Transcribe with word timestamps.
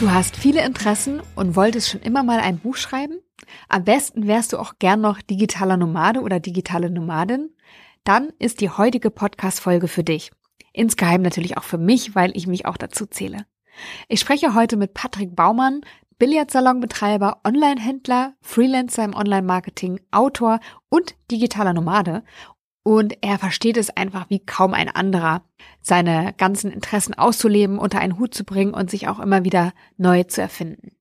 Du 0.00 0.10
hast 0.10 0.34
viele 0.34 0.64
Interessen 0.64 1.20
und 1.36 1.56
wolltest 1.56 1.90
schon 1.90 2.00
immer 2.00 2.22
mal 2.22 2.40
ein 2.40 2.58
Buch 2.58 2.76
schreiben? 2.76 3.20
Am 3.68 3.84
besten 3.84 4.26
wärst 4.26 4.54
du 4.54 4.56
auch 4.56 4.78
gern 4.78 5.02
noch 5.02 5.20
digitaler 5.20 5.76
Nomade 5.76 6.22
oder 6.22 6.40
digitale 6.40 6.88
Nomadin? 6.88 7.50
Dann 8.02 8.30
ist 8.38 8.62
die 8.62 8.70
heutige 8.70 9.10
Podcast-Folge 9.10 9.88
für 9.88 10.02
dich. 10.02 10.30
Insgeheim 10.72 11.20
natürlich 11.20 11.58
auch 11.58 11.64
für 11.64 11.76
mich, 11.76 12.14
weil 12.14 12.34
ich 12.34 12.46
mich 12.46 12.64
auch 12.64 12.78
dazu 12.78 13.04
zähle. 13.04 13.44
Ich 14.08 14.20
spreche 14.20 14.54
heute 14.54 14.78
mit 14.78 14.94
Patrick 14.94 15.36
Baumann, 15.36 15.82
Billardsalonbetreiber, 16.18 17.42
Online-Händler, 17.46 18.32
Freelancer 18.40 19.04
im 19.04 19.14
Online-Marketing, 19.14 20.00
Autor 20.12 20.60
und 20.88 21.14
digitaler 21.30 21.74
Nomade 21.74 22.22
und 22.82 23.18
er 23.20 23.38
versteht 23.38 23.76
es 23.76 23.90
einfach 23.90 24.30
wie 24.30 24.40
kaum 24.40 24.74
ein 24.74 24.88
anderer, 24.88 25.42
seine 25.80 26.34
ganzen 26.36 26.70
Interessen 26.70 27.14
auszuleben, 27.14 27.78
unter 27.78 28.00
einen 28.00 28.18
Hut 28.18 28.34
zu 28.34 28.44
bringen 28.44 28.74
und 28.74 28.90
sich 28.90 29.08
auch 29.08 29.20
immer 29.20 29.44
wieder 29.44 29.72
neu 29.96 30.24
zu 30.24 30.40
erfinden. 30.40 30.92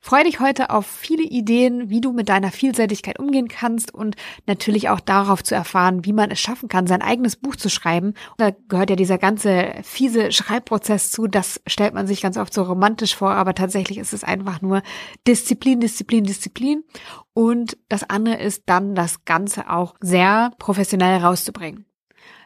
Freue 0.00 0.24
dich 0.24 0.40
heute 0.40 0.70
auf 0.70 0.86
viele 0.86 1.22
Ideen, 1.22 1.90
wie 1.90 2.00
du 2.00 2.12
mit 2.12 2.30
deiner 2.30 2.50
Vielseitigkeit 2.50 3.18
umgehen 3.18 3.48
kannst 3.48 3.92
und 3.92 4.16
natürlich 4.46 4.88
auch 4.88 5.00
darauf 5.00 5.44
zu 5.44 5.54
erfahren, 5.54 6.04
wie 6.06 6.14
man 6.14 6.30
es 6.30 6.40
schaffen 6.40 6.68
kann, 6.68 6.86
sein 6.86 7.02
eigenes 7.02 7.36
Buch 7.36 7.56
zu 7.56 7.68
schreiben. 7.68 8.14
Da 8.38 8.50
gehört 8.68 8.90
ja 8.90 8.96
dieser 8.96 9.18
ganze 9.18 9.74
fiese 9.82 10.32
Schreibprozess 10.32 11.10
zu. 11.12 11.26
Das 11.26 11.60
stellt 11.66 11.92
man 11.92 12.06
sich 12.06 12.22
ganz 12.22 12.38
oft 12.38 12.54
so 12.54 12.62
romantisch 12.62 13.14
vor, 13.14 13.32
aber 13.32 13.54
tatsächlich 13.54 13.98
ist 13.98 14.14
es 14.14 14.24
einfach 14.24 14.62
nur 14.62 14.82
Disziplin, 15.26 15.80
Disziplin, 15.80 16.24
Disziplin. 16.24 16.82
Und 17.34 17.76
das 17.88 18.08
andere 18.08 18.36
ist 18.36 18.62
dann 18.66 18.94
das 18.94 19.24
Ganze 19.26 19.70
auch 19.70 19.94
sehr 20.00 20.52
professionell 20.58 21.18
rauszubringen. 21.18 21.89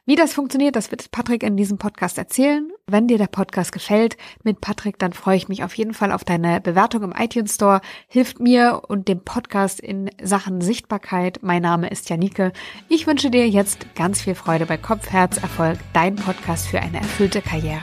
Wie 0.06 0.16
das 0.16 0.34
funktioniert, 0.34 0.76
das 0.76 0.90
wird 0.90 1.10
Patrick 1.12 1.42
in 1.42 1.56
diesem 1.56 1.78
Podcast 1.78 2.18
erzählen. 2.18 2.70
Wenn 2.86 3.08
dir 3.08 3.16
der 3.16 3.26
Podcast 3.26 3.72
gefällt 3.72 4.18
mit 4.42 4.60
Patrick, 4.60 4.98
dann 4.98 5.14
freue 5.14 5.38
ich 5.38 5.48
mich 5.48 5.64
auf 5.64 5.74
jeden 5.78 5.94
Fall 5.94 6.12
auf 6.12 6.24
deine 6.24 6.60
Bewertung 6.60 7.04
im 7.04 7.14
iTunes 7.16 7.54
Store. 7.54 7.80
Hilft 8.06 8.38
mir 8.38 8.82
und 8.86 9.08
dem 9.08 9.20
Podcast 9.20 9.80
in 9.80 10.10
Sachen 10.22 10.60
Sichtbarkeit. 10.60 11.38
Mein 11.40 11.62
Name 11.62 11.88
ist 11.88 12.10
Janike. 12.10 12.52
Ich 12.90 13.06
wünsche 13.06 13.30
dir 13.30 13.48
jetzt 13.48 13.94
ganz 13.94 14.20
viel 14.20 14.34
Freude 14.34 14.66
bei 14.66 14.76
Kopf, 14.76 15.10
Herz, 15.10 15.38
Erfolg, 15.38 15.78
dein 15.94 16.16
Podcast 16.16 16.66
für 16.66 16.80
eine 16.80 16.98
erfüllte 16.98 17.40
Karriere. 17.40 17.80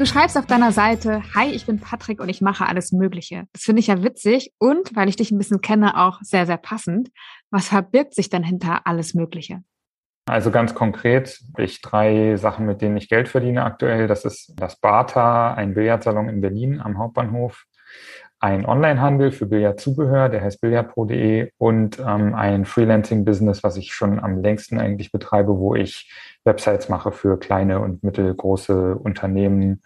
Du 0.00 0.06
schreibst 0.06 0.38
auf 0.38 0.46
deiner 0.46 0.72
Seite, 0.72 1.20
hi, 1.34 1.50
ich 1.50 1.66
bin 1.66 1.78
Patrick 1.78 2.22
und 2.22 2.30
ich 2.30 2.40
mache 2.40 2.64
alles 2.64 2.90
Mögliche. 2.90 3.44
Das 3.52 3.64
finde 3.64 3.80
ich 3.80 3.88
ja 3.88 4.02
witzig 4.02 4.50
und, 4.56 4.96
weil 4.96 5.10
ich 5.10 5.16
dich 5.16 5.30
ein 5.30 5.36
bisschen 5.36 5.60
kenne, 5.60 6.00
auch 6.00 6.20
sehr, 6.22 6.46
sehr 6.46 6.56
passend. 6.56 7.10
Was 7.50 7.68
verbirgt 7.68 8.14
sich 8.14 8.30
denn 8.30 8.42
hinter 8.42 8.86
alles 8.86 9.12
Mögliche? 9.12 9.62
Also 10.24 10.50
ganz 10.50 10.74
konkret 10.74 11.38
ich 11.58 11.82
drei 11.82 12.36
Sachen, 12.36 12.64
mit 12.64 12.80
denen 12.80 12.96
ich 12.96 13.10
Geld 13.10 13.28
verdiene 13.28 13.62
aktuell. 13.62 14.06
Das 14.06 14.24
ist 14.24 14.54
das 14.56 14.80
Bata, 14.80 15.52
ein 15.52 15.74
Billardsalon 15.74 16.30
in 16.30 16.40
Berlin 16.40 16.80
am 16.80 16.96
Hauptbahnhof, 16.96 17.66
ein 18.40 18.66
Onlinehandel 18.66 19.32
für 19.32 19.46
Billardzubehör, 19.46 20.30
der 20.30 20.42
heißt 20.42 20.62
billardpro.de 20.62 21.50
und 21.58 21.98
ähm, 21.98 22.34
ein 22.34 22.64
Freelancing-Business, 22.64 23.62
was 23.62 23.76
ich 23.76 23.92
schon 23.92 24.18
am 24.18 24.40
längsten 24.40 24.80
eigentlich 24.80 25.12
betreibe, 25.12 25.58
wo 25.58 25.74
ich 25.74 26.10
Websites 26.44 26.88
mache 26.88 27.12
für 27.12 27.38
kleine 27.38 27.80
und 27.80 28.02
mittelgroße 28.02 28.96
Unternehmen 28.96 29.82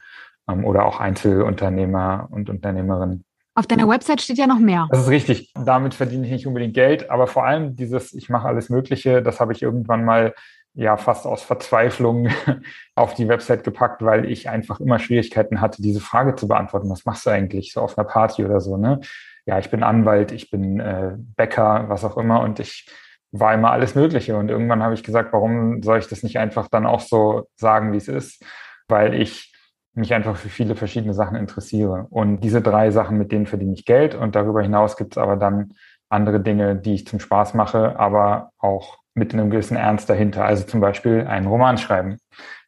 ähm, 0.49 0.65
oder 0.65 0.87
auch 0.87 1.01
Einzelunternehmer 1.01 2.29
und 2.31 2.49
Unternehmerinnen. 2.49 3.25
Auf 3.57 3.67
deiner 3.67 3.89
Website 3.89 4.21
steht 4.21 4.39
ja 4.39 4.47
noch 4.47 4.59
mehr. 4.59 4.89
Das 4.91 5.01
ist 5.01 5.11
richtig. 5.11 5.53
Damit 5.55 5.95
verdiene 5.95 6.25
ich 6.27 6.33
nicht 6.33 6.47
unbedingt 6.47 6.75
Geld, 6.75 7.11
aber 7.11 7.27
vor 7.27 7.45
allem 7.45 7.77
dieses, 7.77 8.13
ich 8.13 8.29
mache 8.29 8.49
alles 8.49 8.69
Mögliche, 8.69 9.21
das 9.23 9.41
habe 9.41 9.53
ich 9.53 9.63
irgendwann 9.63 10.05
mal 10.05 10.35
ja 10.75 10.97
fast 10.97 11.27
aus 11.27 11.43
Verzweiflung 11.43 12.29
auf 12.95 13.15
die 13.15 13.29
Website 13.29 13.65
gepackt, 13.65 14.03
weil 14.03 14.31
ich 14.31 14.49
einfach 14.49 14.81
immer 14.81 14.99
Schwierigkeiten 14.99 15.61
hatte, 15.61 15.83
diese 15.83 16.01
Frage 16.01 16.35
zu 16.35 16.49
beantworten. 16.49 16.91
Was 16.91 17.05
machst 17.05 17.27
du 17.27 17.31
eigentlich 17.31 17.73
so 17.73 17.81
auf 17.81 17.97
einer 17.97 18.07
Party 18.07 18.45
oder 18.45 18.61
so, 18.61 18.77
ne? 18.77 19.01
Ja, 19.47 19.59
ich 19.59 19.71
bin 19.71 19.83
Anwalt, 19.83 20.33
ich 20.33 20.51
bin 20.51 20.81
äh, 20.81 21.13
Bäcker, 21.17 21.85
was 21.89 22.05
auch 22.05 22.17
immer 22.17 22.41
und 22.41 22.61
ich 22.61 22.89
war 23.31 23.53
immer 23.53 23.73
alles 23.73 23.95
Mögliche. 23.95 24.37
Und 24.37 24.49
irgendwann 24.49 24.83
habe 24.83 24.95
ich 24.95 25.03
gesagt, 25.03 25.33
warum 25.33 25.83
soll 25.83 25.99
ich 25.99 26.07
das 26.09 26.23
nicht 26.23 26.39
einfach 26.39 26.69
dann 26.69 26.87
auch 26.87 27.01
so 27.01 27.49
sagen, 27.57 27.93
wie 27.93 27.99
es 27.99 28.09
ist? 28.09 28.43
Weil 28.89 29.15
ich 29.15 29.53
mich 29.93 30.15
einfach 30.15 30.37
für 30.37 30.49
viele 30.49 30.77
verschiedene 30.77 31.15
Sachen 31.15 31.37
interessiere. 31.37 32.07
Und 32.11 32.41
diese 32.41 32.63
drei 32.63 32.91
Sachen, 32.91 33.19
mit 33.19 33.33
denen 33.33 33.47
verdiene 33.47 33.75
ich 33.75 33.85
Geld. 33.85 34.15
Und 34.15 34.35
darüber 34.35 34.63
hinaus 34.63 34.97
gibt 34.97 35.15
es 35.15 35.19
aber 35.19 35.37
dann 35.37 35.75
andere 36.09 36.41
Dinge, 36.41 36.77
die 36.77 36.95
ich 36.95 37.07
zum 37.07 37.21
Spaß 37.21 37.55
mache, 37.55 37.99
aber 37.99 38.51
auch 38.59 38.99
mit 39.15 39.33
einem 39.33 39.51
gewissen 39.51 39.77
Ernst 39.77 40.11
dahinter. 40.11 40.45
Also 40.45 40.65
zum 40.65 40.81
Beispiel 40.81 41.27
einen 41.27 41.47
Roman 41.47 41.79
schreiben, 41.79 42.19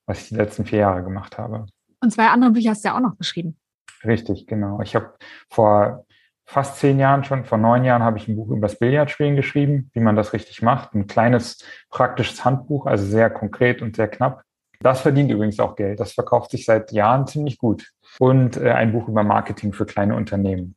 was 0.06 0.22
ich 0.22 0.28
die 0.28 0.36
letzten 0.36 0.64
vier 0.64 0.80
Jahre 0.80 1.02
gemacht 1.02 1.38
habe. 1.38 1.66
Und 2.00 2.12
zwei 2.12 2.28
andere 2.28 2.52
Bücher 2.52 2.70
hast 2.70 2.84
du 2.84 2.88
ja 2.88 2.96
auch 2.96 3.00
noch 3.00 3.18
geschrieben. 3.18 3.56
Richtig, 4.04 4.46
genau. 4.46 4.80
Ich 4.80 4.94
habe 4.94 5.14
vor 5.50 6.04
fast 6.44 6.78
zehn 6.78 6.98
Jahren 6.98 7.24
schon, 7.24 7.44
vor 7.44 7.58
neun 7.58 7.84
Jahren 7.84 8.02
habe 8.02 8.18
ich 8.18 8.28
ein 8.28 8.36
Buch 8.36 8.50
über 8.50 8.68
das 8.68 8.78
Billardspielen 8.78 9.34
geschrieben, 9.34 9.90
wie 9.92 10.00
man 10.00 10.14
das 10.14 10.32
richtig 10.32 10.62
macht. 10.62 10.94
Ein 10.94 11.06
kleines 11.08 11.64
praktisches 11.90 12.44
Handbuch, 12.44 12.86
also 12.86 13.04
sehr 13.04 13.30
konkret 13.30 13.82
und 13.82 13.96
sehr 13.96 14.08
knapp. 14.08 14.42
Das 14.80 15.00
verdient 15.00 15.30
übrigens 15.30 15.58
auch 15.58 15.74
Geld. 15.74 15.98
Das 15.98 16.12
verkauft 16.12 16.50
sich 16.50 16.64
seit 16.64 16.92
Jahren 16.92 17.26
ziemlich 17.26 17.58
gut. 17.58 17.90
Und 18.18 18.56
äh, 18.56 18.70
ein 18.70 18.92
Buch 18.92 19.08
über 19.08 19.24
Marketing 19.24 19.72
für 19.72 19.86
kleine 19.86 20.14
Unternehmen. 20.14 20.76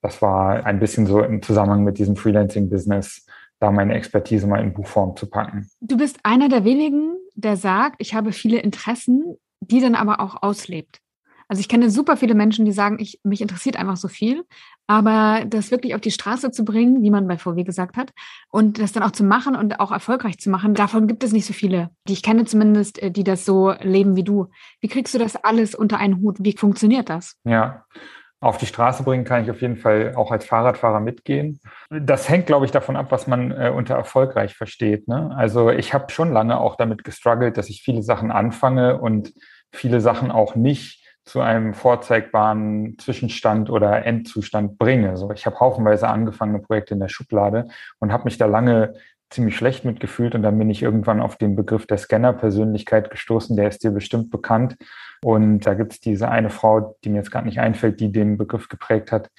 Das 0.00 0.22
war 0.22 0.64
ein 0.64 0.78
bisschen 0.78 1.06
so 1.06 1.22
im 1.22 1.42
Zusammenhang 1.42 1.82
mit 1.82 1.98
diesem 1.98 2.16
Freelancing-Business, 2.16 3.26
da 3.58 3.70
meine 3.70 3.94
Expertise 3.94 4.46
mal 4.46 4.62
in 4.62 4.74
Buchform 4.74 5.16
zu 5.16 5.28
packen. 5.28 5.68
Du 5.80 5.96
bist 5.96 6.18
einer 6.22 6.48
der 6.48 6.64
wenigen, 6.64 7.16
der 7.34 7.56
sagt, 7.56 7.96
ich 7.98 8.14
habe 8.14 8.32
viele 8.32 8.58
Interessen, 8.58 9.36
die 9.60 9.80
dann 9.80 9.94
aber 9.94 10.20
auch 10.20 10.42
auslebt. 10.42 11.00
Also 11.48 11.60
ich 11.60 11.68
kenne 11.68 11.90
super 11.90 12.16
viele 12.16 12.34
Menschen, 12.34 12.64
die 12.64 12.72
sagen, 12.72 12.98
ich, 12.98 13.20
mich 13.22 13.40
interessiert 13.40 13.76
einfach 13.76 13.96
so 13.96 14.08
viel, 14.08 14.44
aber 14.88 15.44
das 15.46 15.70
wirklich 15.70 15.94
auf 15.94 16.00
die 16.00 16.10
Straße 16.10 16.50
zu 16.50 16.64
bringen, 16.64 17.02
wie 17.02 17.10
man 17.10 17.28
bei 17.28 17.38
VW 17.38 17.62
gesagt 17.62 17.96
hat, 17.96 18.12
und 18.48 18.80
das 18.80 18.92
dann 18.92 19.04
auch 19.04 19.12
zu 19.12 19.22
machen 19.22 19.54
und 19.54 19.78
auch 19.78 19.92
erfolgreich 19.92 20.38
zu 20.38 20.50
machen, 20.50 20.74
davon 20.74 21.06
gibt 21.06 21.22
es 21.22 21.32
nicht 21.32 21.46
so 21.46 21.52
viele, 21.52 21.90
die 22.08 22.14
ich 22.14 22.22
kenne 22.22 22.46
zumindest, 22.46 23.00
äh, 23.00 23.10
die 23.12 23.24
das 23.24 23.44
so 23.44 23.72
leben 23.80 24.16
wie 24.16 24.24
du. 24.24 24.48
Wie 24.80 24.88
kriegst 24.88 25.14
du 25.14 25.18
das 25.18 25.36
alles 25.36 25.74
unter 25.74 25.98
einen 25.98 26.20
Hut? 26.20 26.38
Wie 26.40 26.56
funktioniert 26.56 27.08
das? 27.08 27.36
Ja, 27.44 27.84
auf 28.46 28.58
die 28.58 28.66
Straße 28.66 29.02
bringen 29.02 29.24
kann 29.24 29.42
ich 29.42 29.50
auf 29.50 29.60
jeden 29.60 29.76
Fall 29.76 30.14
auch 30.14 30.30
als 30.30 30.46
Fahrradfahrer 30.46 31.00
mitgehen. 31.00 31.60
Das 31.90 32.28
hängt, 32.28 32.46
glaube 32.46 32.64
ich, 32.64 32.70
davon 32.70 32.96
ab, 32.96 33.06
was 33.10 33.26
man 33.26 33.50
äh, 33.50 33.72
unter 33.74 33.94
erfolgreich 33.94 34.54
versteht. 34.54 35.08
Ne? 35.08 35.34
Also 35.36 35.70
ich 35.70 35.92
habe 35.92 36.10
schon 36.10 36.32
lange 36.32 36.60
auch 36.60 36.76
damit 36.76 37.04
gestruggelt, 37.04 37.56
dass 37.56 37.68
ich 37.68 37.82
viele 37.82 38.02
Sachen 38.02 38.30
anfange 38.30 38.98
und 38.98 39.32
viele 39.72 40.00
Sachen 40.00 40.30
auch 40.30 40.54
nicht 40.54 41.04
zu 41.24 41.40
einem 41.40 41.74
vorzeigbaren 41.74 42.96
Zwischenstand 42.98 43.68
oder 43.68 44.06
Endzustand 44.06 44.78
bringe. 44.78 45.16
So, 45.16 45.32
ich 45.32 45.44
habe 45.44 45.58
haufenweise 45.58 46.08
angefangene 46.08 46.60
Projekte 46.60 46.94
in 46.94 47.00
der 47.00 47.08
Schublade 47.08 47.66
und 47.98 48.12
habe 48.12 48.24
mich 48.24 48.38
da 48.38 48.46
lange 48.46 48.94
ziemlich 49.30 49.56
schlecht 49.56 49.84
mitgefühlt 49.84 50.34
und 50.34 50.42
dann 50.42 50.58
bin 50.58 50.70
ich 50.70 50.82
irgendwann 50.82 51.20
auf 51.20 51.36
den 51.36 51.56
Begriff 51.56 51.86
der 51.86 51.98
Scanner-Persönlichkeit 51.98 53.10
gestoßen, 53.10 53.56
der 53.56 53.68
ist 53.68 53.82
dir 53.82 53.90
bestimmt 53.90 54.30
bekannt. 54.30 54.76
Und 55.22 55.60
da 55.60 55.74
gibt 55.74 55.92
es 55.94 56.00
diese 56.00 56.28
eine 56.28 56.50
Frau, 56.50 56.96
die 57.02 57.10
mir 57.10 57.16
jetzt 57.16 57.30
gerade 57.30 57.46
nicht 57.46 57.58
einfällt, 57.58 58.00
die 58.00 58.12
den 58.12 58.36
Begriff 58.36 58.68
geprägt 58.68 59.10
hat. 59.12 59.30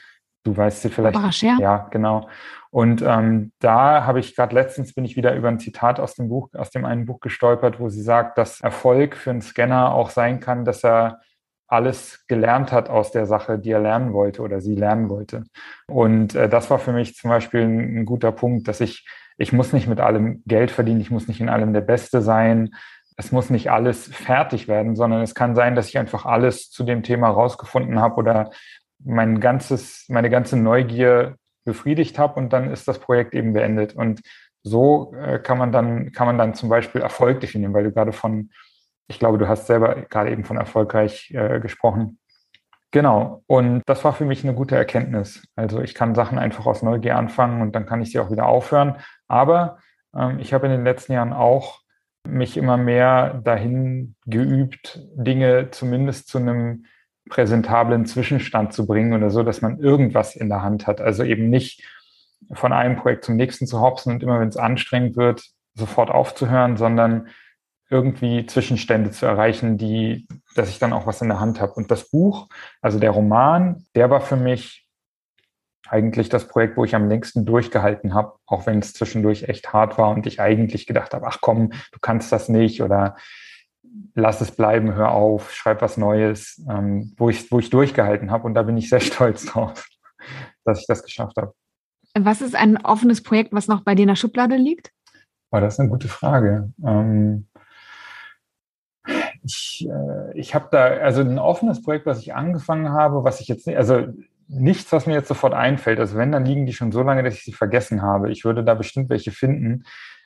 Du 0.44 0.56
weißt 0.56 0.81
sie 0.81 0.90
vielleicht. 0.90 1.16
Barascher. 1.16 1.58
Ja, 1.59 1.88
genau. 1.92 2.30
Und 2.70 3.02
ähm, 3.02 3.52
da 3.59 4.06
habe 4.06 4.20
ich 4.20 4.36
gerade 4.36 4.56
letztens 4.56 4.94
bin 4.94 5.06
ich 5.06 5.16
wieder 5.16 5.36
über 5.36 5.47
ein 5.47 5.59
Zitat 5.59 6.00
aus 6.00 6.16
dem 6.16 6.30
Buch, 6.30 6.50
aus 6.53 6.70
dem 6.70 6.86
einen 6.86 7.06
Buch 7.06 7.20
gestolpert, 7.20 7.80
wo 7.80 7.90
sie 7.90 8.02
sagt, 8.02 8.38
dass 8.38 8.62
Erfolg 8.62 9.16
für 9.16 9.31
einen 9.31 9.42
Scanner 9.42 9.94
auch 9.94 10.09
sein 10.09 10.40
kann, 10.40 10.66
dass 10.66 10.84
er 10.84 11.22
alles 11.68 12.26
gelernt 12.28 12.72
hat 12.72 12.90
aus 12.90 13.12
der 13.12 13.26
Sache, 13.26 13.59
die 13.59 13.72
er 13.72 13.81
lernen 13.81 14.14
wollte 14.14 14.42
oder 14.42 14.62
sie 14.62 14.76
lernen 14.76 15.09
wollte. 15.09 15.44
Und 15.88 16.34
äh, 16.34 16.47
das 16.47 16.70
war 16.70 16.79
für 16.79 16.94
mich 16.94 17.16
zum 17.16 17.29
Beispiel 17.29 17.61
ein, 17.61 18.00
ein, 18.00 18.06
guter 18.06 18.32
Punkt, 18.32 18.67
dass 18.67 18.79
ich, 18.79 19.06
ich 19.37 19.53
muss 19.53 19.73
nicht 19.73 19.87
mit 19.87 19.99
allem 19.99 20.43
Geld 20.45 20.72
verdienen, 20.72 21.01
ich 21.01 21.11
muss 21.11 21.28
nicht 21.28 21.41
in 21.41 21.49
allem 21.49 21.73
der 21.73 21.81
Beste 21.81 22.22
sein, 22.22 22.75
es 23.17 23.31
muss 23.31 23.49
nicht 23.49 23.72
alles 23.72 24.07
fertig 24.07 24.67
werden, 24.67 24.95
sondern 24.95 25.22
es 25.22 25.35
kann 25.35 25.55
sein, 25.55 25.75
dass 25.75 25.89
ich 25.89 25.97
einfach 25.97 26.25
alles 26.25 26.69
zu 26.69 26.84
dem 26.84 27.03
Thema 27.03 27.29
rausgefunden 27.29 27.99
habe 27.99 28.16
oder 28.16 28.51
mein 29.03 29.39
ganzes, 29.39 30.05
meine 30.07 30.29
ganze 30.29 30.57
Neugier 30.57 31.35
befriedigt 31.66 32.19
habe 32.19 32.39
und 32.39 32.53
dann 32.53 32.72
ist 32.72 32.87
das 32.87 32.99
Projekt 32.99 33.34
eben 33.34 33.53
beendet. 33.53 33.95
Und 33.95 34.22
so 34.63 35.13
äh, 35.16 35.39
kann 35.39 35.57
man 35.57 35.72
dann, 35.72 36.11
kann 36.11 36.28
man 36.28 36.37
dann 36.37 36.53
zum 36.53 36.69
Beispiel 36.69 37.01
Erfolg 37.01 37.39
definieren, 37.39 37.73
weil 37.73 37.85
du 37.85 37.91
gerade 37.91 38.11
von 38.11 38.49
ich 39.07 39.19
glaube, 39.19 39.37
du 39.37 39.47
hast 39.47 39.67
selber 39.67 39.95
gerade 40.09 40.31
eben 40.31 40.43
von 40.43 40.57
erfolgreich 40.57 41.31
äh, 41.31 41.59
gesprochen. 41.59 42.19
Genau. 42.91 43.43
Und 43.47 43.84
das 43.85 44.03
war 44.03 44.13
für 44.13 44.25
mich 44.25 44.43
eine 44.43 44.53
gute 44.53 44.75
Erkenntnis. 44.75 45.45
Also 45.55 45.81
ich 45.81 45.93
kann 45.93 46.16
Sachen 46.16 46.39
einfach 46.39 46.66
aus 46.66 46.84
Neugier 46.84 47.17
anfangen 47.17 47.61
und 47.61 47.75
dann 47.75 47.85
kann 47.85 48.01
ich 48.01 48.11
sie 48.11 48.19
auch 48.19 48.31
wieder 48.31 48.45
aufhören. 48.45 48.95
Aber 49.28 49.79
ähm, 50.16 50.39
ich 50.39 50.53
habe 50.53 50.67
in 50.67 50.72
den 50.72 50.84
letzten 50.84 51.13
Jahren 51.13 51.34
auch 51.34 51.81
mich 52.25 52.57
immer 52.57 52.78
mehr 52.78 53.41
dahin 53.43 54.16
geübt, 54.25 55.01
Dinge 55.16 55.69
zumindest 55.72 56.28
zu 56.28 56.37
einem 56.37 56.85
präsentablen 57.29 58.05
Zwischenstand 58.05 58.73
zu 58.73 58.85
bringen 58.87 59.13
oder 59.13 59.29
so, 59.29 59.43
dass 59.43 59.61
man 59.61 59.79
irgendwas 59.79 60.35
in 60.35 60.49
der 60.49 60.61
Hand 60.61 60.87
hat. 60.87 61.01
Also 61.01 61.23
eben 61.23 61.49
nicht 61.49 61.84
von 62.53 62.72
einem 62.72 62.95
Projekt 62.95 63.25
zum 63.25 63.35
nächsten 63.35 63.67
zu 63.67 63.81
hopsen 63.81 64.13
und 64.13 64.23
immer, 64.23 64.39
wenn 64.39 64.47
es 64.47 64.57
anstrengend 64.57 65.17
wird, 65.17 65.43
sofort 65.73 66.09
aufzuhören, 66.09 66.78
sondern 66.78 67.28
irgendwie 67.89 68.45
Zwischenstände 68.45 69.11
zu 69.11 69.25
erreichen, 69.25 69.78
die, 69.78 70.28
dass 70.55 70.69
ich 70.69 70.79
dann 70.79 70.93
auch 70.93 71.07
was 71.07 71.22
in 71.22 71.29
der 71.29 71.39
Hand 71.39 71.61
habe. 71.61 71.73
Und 71.73 71.89
das 71.89 72.09
Buch, 72.09 72.47
also 72.81 72.99
der 72.99 73.11
Roman, 73.11 73.85
der 73.95 74.09
war 74.09 74.22
für 74.22 74.35
mich 74.35 74.87
eigentlich 75.89 76.28
das 76.28 76.47
Projekt, 76.47 76.75
wo 76.75 76.84
ich 76.84 76.95
am 76.95 77.07
längsten 77.07 77.45
durchgehalten 77.45 78.13
habe, 78.13 78.34
auch 78.45 78.66
wenn 78.66 78.79
es 78.79 78.93
zwischendurch 78.93 79.43
echt 79.43 79.72
hart 79.72 79.97
war 79.97 80.09
und 80.09 80.28
ich 80.28 80.41
eigentlich 80.41 80.85
gedacht 80.85 81.13
habe, 81.13 81.28
ach 81.28 81.39
komm, 81.39 81.69
du 81.69 81.99
kannst 82.01 82.31
das 82.31 82.49
nicht 82.49 82.81
oder 82.81 83.16
lass 84.13 84.41
es 84.41 84.51
bleiben, 84.51 84.93
hör 84.93 85.11
auf, 85.11 85.53
schreib 85.53 85.81
was 85.81 85.95
Neues, 85.97 86.61
ähm, 86.69 87.13
wo, 87.17 87.29
ich, 87.29 87.51
wo 87.51 87.59
ich 87.59 87.69
durchgehalten 87.69 88.31
habe. 88.31 88.45
Und 88.45 88.53
da 88.53 88.63
bin 88.63 88.78
ich 88.78 88.89
sehr 88.89 88.99
stolz 88.99 89.45
drauf, 89.45 89.87
dass 90.66 90.81
ich 90.81 90.87
das 90.87 91.03
geschafft 91.03 91.37
habe. 91.37 91.53
Was 92.19 92.41
ist 92.41 92.55
ein 92.55 92.78
offenes 92.78 93.22
Projekt, 93.22 93.53
was 93.53 93.67
noch 93.67 93.81
bei 93.81 93.95
dir 93.95 94.03
in 94.03 94.09
der 94.09 94.16
Schublade 94.16 94.55
liegt? 94.55 94.91
Oh, 95.51 95.59
das 95.59 95.75
ist 95.75 95.79
eine 95.79 95.89
gute 95.89 96.07
Frage. 96.07 96.73
Ähm, 96.84 97.47
ich, 99.47 99.88
äh, 99.90 100.38
ich 100.38 100.53
habe 100.53 100.67
da, 100.72 100.85
also 100.85 101.22
ein 101.22 101.40
offenes 101.40 101.82
Projekt, 101.82 102.05
was 102.05 102.20
ich 102.20 102.35
angefangen 102.35 102.90
habe, 102.90 103.23
was 103.23 103.41
ich 103.41 103.47
jetzt 103.47 103.67
nicht, 103.67 103.78
also 103.78 104.08
nichts, 104.47 104.91
was 104.91 105.05
mir 105.05 105.14
jetzt 105.14 105.28
sofort 105.28 105.53
einfällt. 105.53 105.99
Also 105.99 106.17
wenn, 106.17 106.32
dann 106.32 106.46
liegen 106.46 106.66
die 106.66 106.73
schon 106.73 106.91
so 106.91 107.02
lange, 107.02 107.23
dass 107.23 107.34
ich 107.34 107.44
sie 107.44 107.53
vergessen 107.53 108.02
habe. 108.02 108.32
Ich 108.32 108.46
würde 108.46 108.64
da 108.64 108.73
bestimmt 108.73 109.09
welche 109.09 109.32
finden. 109.32 109.84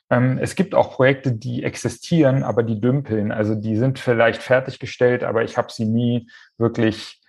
Ähm, 0.10 0.38
es 0.40 0.56
gibt 0.56 0.76
auch 0.76 0.92
Projekte, 0.92 1.32
die 1.32 1.64
existieren, 1.64 2.44
aber 2.44 2.64
die 2.64 2.80
dümpeln. 2.80 3.32
Also 3.32 3.56
die 3.56 3.78
sind 3.78 4.00
vielleicht 4.00 4.44
fertiggestellt, 4.44 5.24
aber 5.24 5.44
ich 5.44 5.58
habe 5.58 5.72
sie 5.72 5.86
nie 5.86 6.30
wirklich 6.58 7.22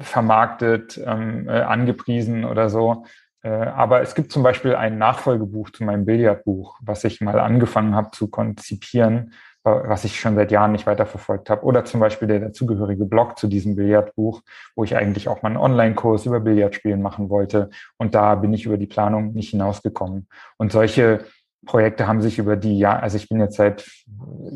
vermarktet, 0.00 1.00
ähm, 1.04 1.48
äh, 1.48 1.60
angepriesen 1.60 2.44
oder 2.44 2.68
so. 2.68 3.04
Äh, 3.42 3.48
aber 3.50 4.00
es 4.02 4.14
gibt 4.14 4.32
zum 4.32 4.42
Beispiel 4.42 4.74
ein 4.74 4.98
Nachfolgebuch 4.98 5.70
zu 5.70 5.84
meinem 5.84 6.04
Billardbuch, 6.04 6.78
was 6.82 7.04
ich 7.04 7.20
mal 7.20 7.38
angefangen 7.38 7.94
habe 7.94 8.10
zu 8.10 8.28
konzipieren, 8.28 9.32
was 9.64 10.04
ich 10.04 10.20
schon 10.20 10.34
seit 10.34 10.52
Jahren 10.52 10.72
nicht 10.72 10.86
weiterverfolgt 10.86 11.48
habe. 11.48 11.64
Oder 11.64 11.84
zum 11.84 11.98
Beispiel 11.98 12.28
der 12.28 12.40
dazugehörige 12.40 13.06
Blog 13.06 13.38
zu 13.38 13.48
diesem 13.48 13.76
Billardbuch, 13.76 14.42
wo 14.76 14.84
ich 14.84 14.94
eigentlich 14.94 15.28
auch 15.28 15.42
mal 15.42 15.48
einen 15.48 15.56
Online-Kurs 15.56 16.26
über 16.26 16.40
Billardspielen 16.40 17.00
machen 17.00 17.30
wollte. 17.30 17.70
Und 17.96 18.14
da 18.14 18.34
bin 18.34 18.52
ich 18.52 18.66
über 18.66 18.76
die 18.76 18.86
Planung 18.86 19.32
nicht 19.32 19.50
hinausgekommen. 19.50 20.28
Und 20.58 20.70
solche 20.70 21.24
Projekte 21.64 22.06
haben 22.06 22.20
sich 22.20 22.38
über 22.38 22.56
die 22.56 22.78
Jahre, 22.78 23.02
also 23.02 23.16
ich 23.16 23.28
bin 23.28 23.40
jetzt 23.40 23.56
seit 23.56 23.90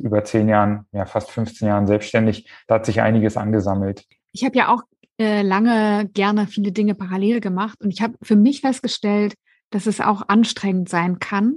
über 0.03 0.25
zehn 0.25 0.49
Jahren, 0.49 0.87
ja 0.93 1.07
fast 1.07 1.31
15 1.31 1.67
Jahren 1.67 1.87
selbstständig, 1.87 2.51
da 2.67 2.77
hat 2.77 2.87
sich 2.87 3.01
einiges 3.01 3.39
angesammelt. 3.39 4.05
Ich 4.33 4.45
habe 4.45 4.57
ja 4.57 4.69
auch 4.69 4.83
äh, 5.19 5.41
lange 5.41 6.09
gerne 6.13 6.47
viele 6.47 6.71
Dinge 6.71 6.95
parallel 6.95 7.41
gemacht 7.41 7.81
und 7.83 7.91
ich 7.91 8.03
habe 8.03 8.15
für 8.23 8.37
mich 8.37 8.61
festgestellt, 8.61 9.35
dass 9.71 9.87
es 9.87 10.01
auch 10.01 10.29
anstrengend 10.29 10.91
sein 10.91 11.19
kann, 11.19 11.57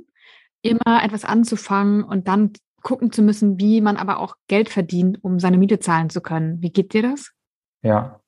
immer 0.62 1.04
etwas 1.04 1.26
anzufangen 1.26 2.04
und 2.04 2.30
dann 2.30 2.54
gucken 2.82 3.12
zu 3.12 3.22
müssen, 3.22 3.60
wie 3.60 3.82
man 3.82 3.98
aber 3.98 4.20
auch 4.20 4.36
Geld 4.48 4.70
verdient, 4.70 5.24
um 5.24 5.40
seine 5.40 5.58
Miete 5.58 5.80
zahlen 5.80 6.10
zu 6.10 6.22
können. 6.22 6.62
Wie 6.62 6.72
geht 6.72 6.94
dir 6.94 7.04
das? 7.04 7.32
Ja, 7.82 8.20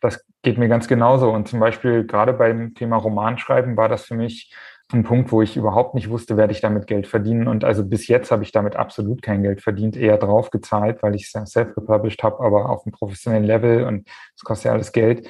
das 0.00 0.24
geht 0.42 0.58
mir 0.58 0.68
ganz 0.68 0.88
genauso. 0.88 1.30
Und 1.30 1.48
zum 1.48 1.60
Beispiel 1.60 2.06
gerade 2.06 2.32
beim 2.32 2.74
Thema 2.74 2.96
Romanschreiben 2.96 3.76
war 3.76 3.88
das 3.88 4.04
für 4.04 4.14
mich 4.14 4.52
ein 4.92 5.04
Punkt, 5.04 5.32
wo 5.32 5.40
ich 5.42 5.56
überhaupt 5.56 5.94
nicht 5.94 6.10
wusste, 6.10 6.36
werde 6.36 6.52
ich 6.52 6.60
damit 6.60 6.86
Geld 6.86 7.06
verdienen. 7.06 7.48
Und 7.48 7.64
also 7.64 7.84
bis 7.84 8.08
jetzt 8.08 8.30
habe 8.30 8.42
ich 8.42 8.52
damit 8.52 8.76
absolut 8.76 9.22
kein 9.22 9.42
Geld 9.42 9.62
verdient, 9.62 9.96
eher 9.96 10.18
drauf 10.18 10.50
gezahlt, 10.50 11.02
weil 11.02 11.14
ich 11.14 11.30
es 11.32 11.52
self-gepublished 11.52 12.22
habe, 12.22 12.44
aber 12.44 12.68
auf 12.68 12.84
einem 12.84 12.92
professionellen 12.92 13.44
Level 13.44 13.84
und 13.84 14.08
es 14.36 14.42
kostet 14.42 14.66
ja 14.66 14.72
alles 14.72 14.92
Geld. 14.92 15.26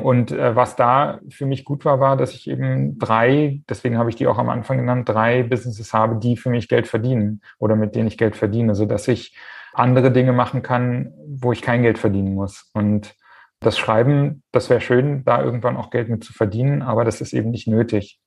Und 0.00 0.32
äh, 0.32 0.56
was 0.56 0.76
da 0.76 1.20
für 1.28 1.46
mich 1.46 1.64
gut 1.64 1.84
war, 1.84 2.00
war, 2.00 2.16
dass 2.16 2.32
ich 2.32 2.48
eben 2.48 2.98
drei, 2.98 3.60
deswegen 3.68 3.98
habe 3.98 4.10
ich 4.10 4.16
die 4.16 4.26
auch 4.26 4.38
am 4.38 4.48
Anfang 4.48 4.78
genannt, 4.78 5.08
drei 5.08 5.42
Businesses 5.42 5.92
habe, 5.92 6.18
die 6.18 6.36
für 6.36 6.50
mich 6.50 6.68
Geld 6.68 6.86
verdienen 6.86 7.42
oder 7.58 7.76
mit 7.76 7.94
denen 7.94 8.08
ich 8.08 8.18
Geld 8.18 8.36
verdiene, 8.36 8.74
so 8.74 8.86
dass 8.86 9.08
ich 9.08 9.36
andere 9.74 10.10
Dinge 10.10 10.32
machen 10.32 10.62
kann, 10.62 11.12
wo 11.26 11.52
ich 11.52 11.62
kein 11.62 11.82
Geld 11.82 11.98
verdienen 11.98 12.34
muss. 12.34 12.70
Und 12.74 13.14
das 13.60 13.78
Schreiben, 13.78 14.42
das 14.52 14.70
wäre 14.70 14.80
schön, 14.80 15.24
da 15.24 15.42
irgendwann 15.42 15.76
auch 15.76 15.90
Geld 15.90 16.08
mit 16.08 16.24
zu 16.24 16.32
verdienen, 16.32 16.82
aber 16.82 17.04
das 17.04 17.20
ist 17.20 17.32
eben 17.32 17.50
nicht 17.50 17.68
nötig. 17.68 18.20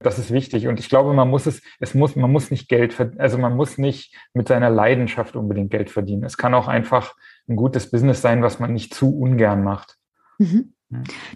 Das 0.00 0.18
ist 0.18 0.30
wichtig. 0.32 0.68
Und 0.68 0.78
ich 0.78 0.90
glaube, 0.90 1.14
man 1.14 1.30
muss 1.30 1.46
es, 1.46 1.62
es 1.80 1.94
muss, 1.94 2.14
man 2.14 2.30
muss 2.30 2.50
nicht 2.50 2.68
Geld, 2.68 2.94
also 3.18 3.38
man 3.38 3.56
muss 3.56 3.78
nicht 3.78 4.14
mit 4.34 4.48
seiner 4.48 4.68
Leidenschaft 4.68 5.34
unbedingt 5.34 5.70
Geld 5.70 5.88
verdienen. 5.88 6.24
Es 6.24 6.36
kann 6.36 6.52
auch 6.52 6.68
einfach 6.68 7.14
ein 7.48 7.56
gutes 7.56 7.90
Business 7.90 8.20
sein, 8.20 8.42
was 8.42 8.58
man 8.58 8.72
nicht 8.72 8.92
zu 8.92 9.18
ungern 9.18 9.64
macht. 9.64 9.96
Mhm. 10.38 10.72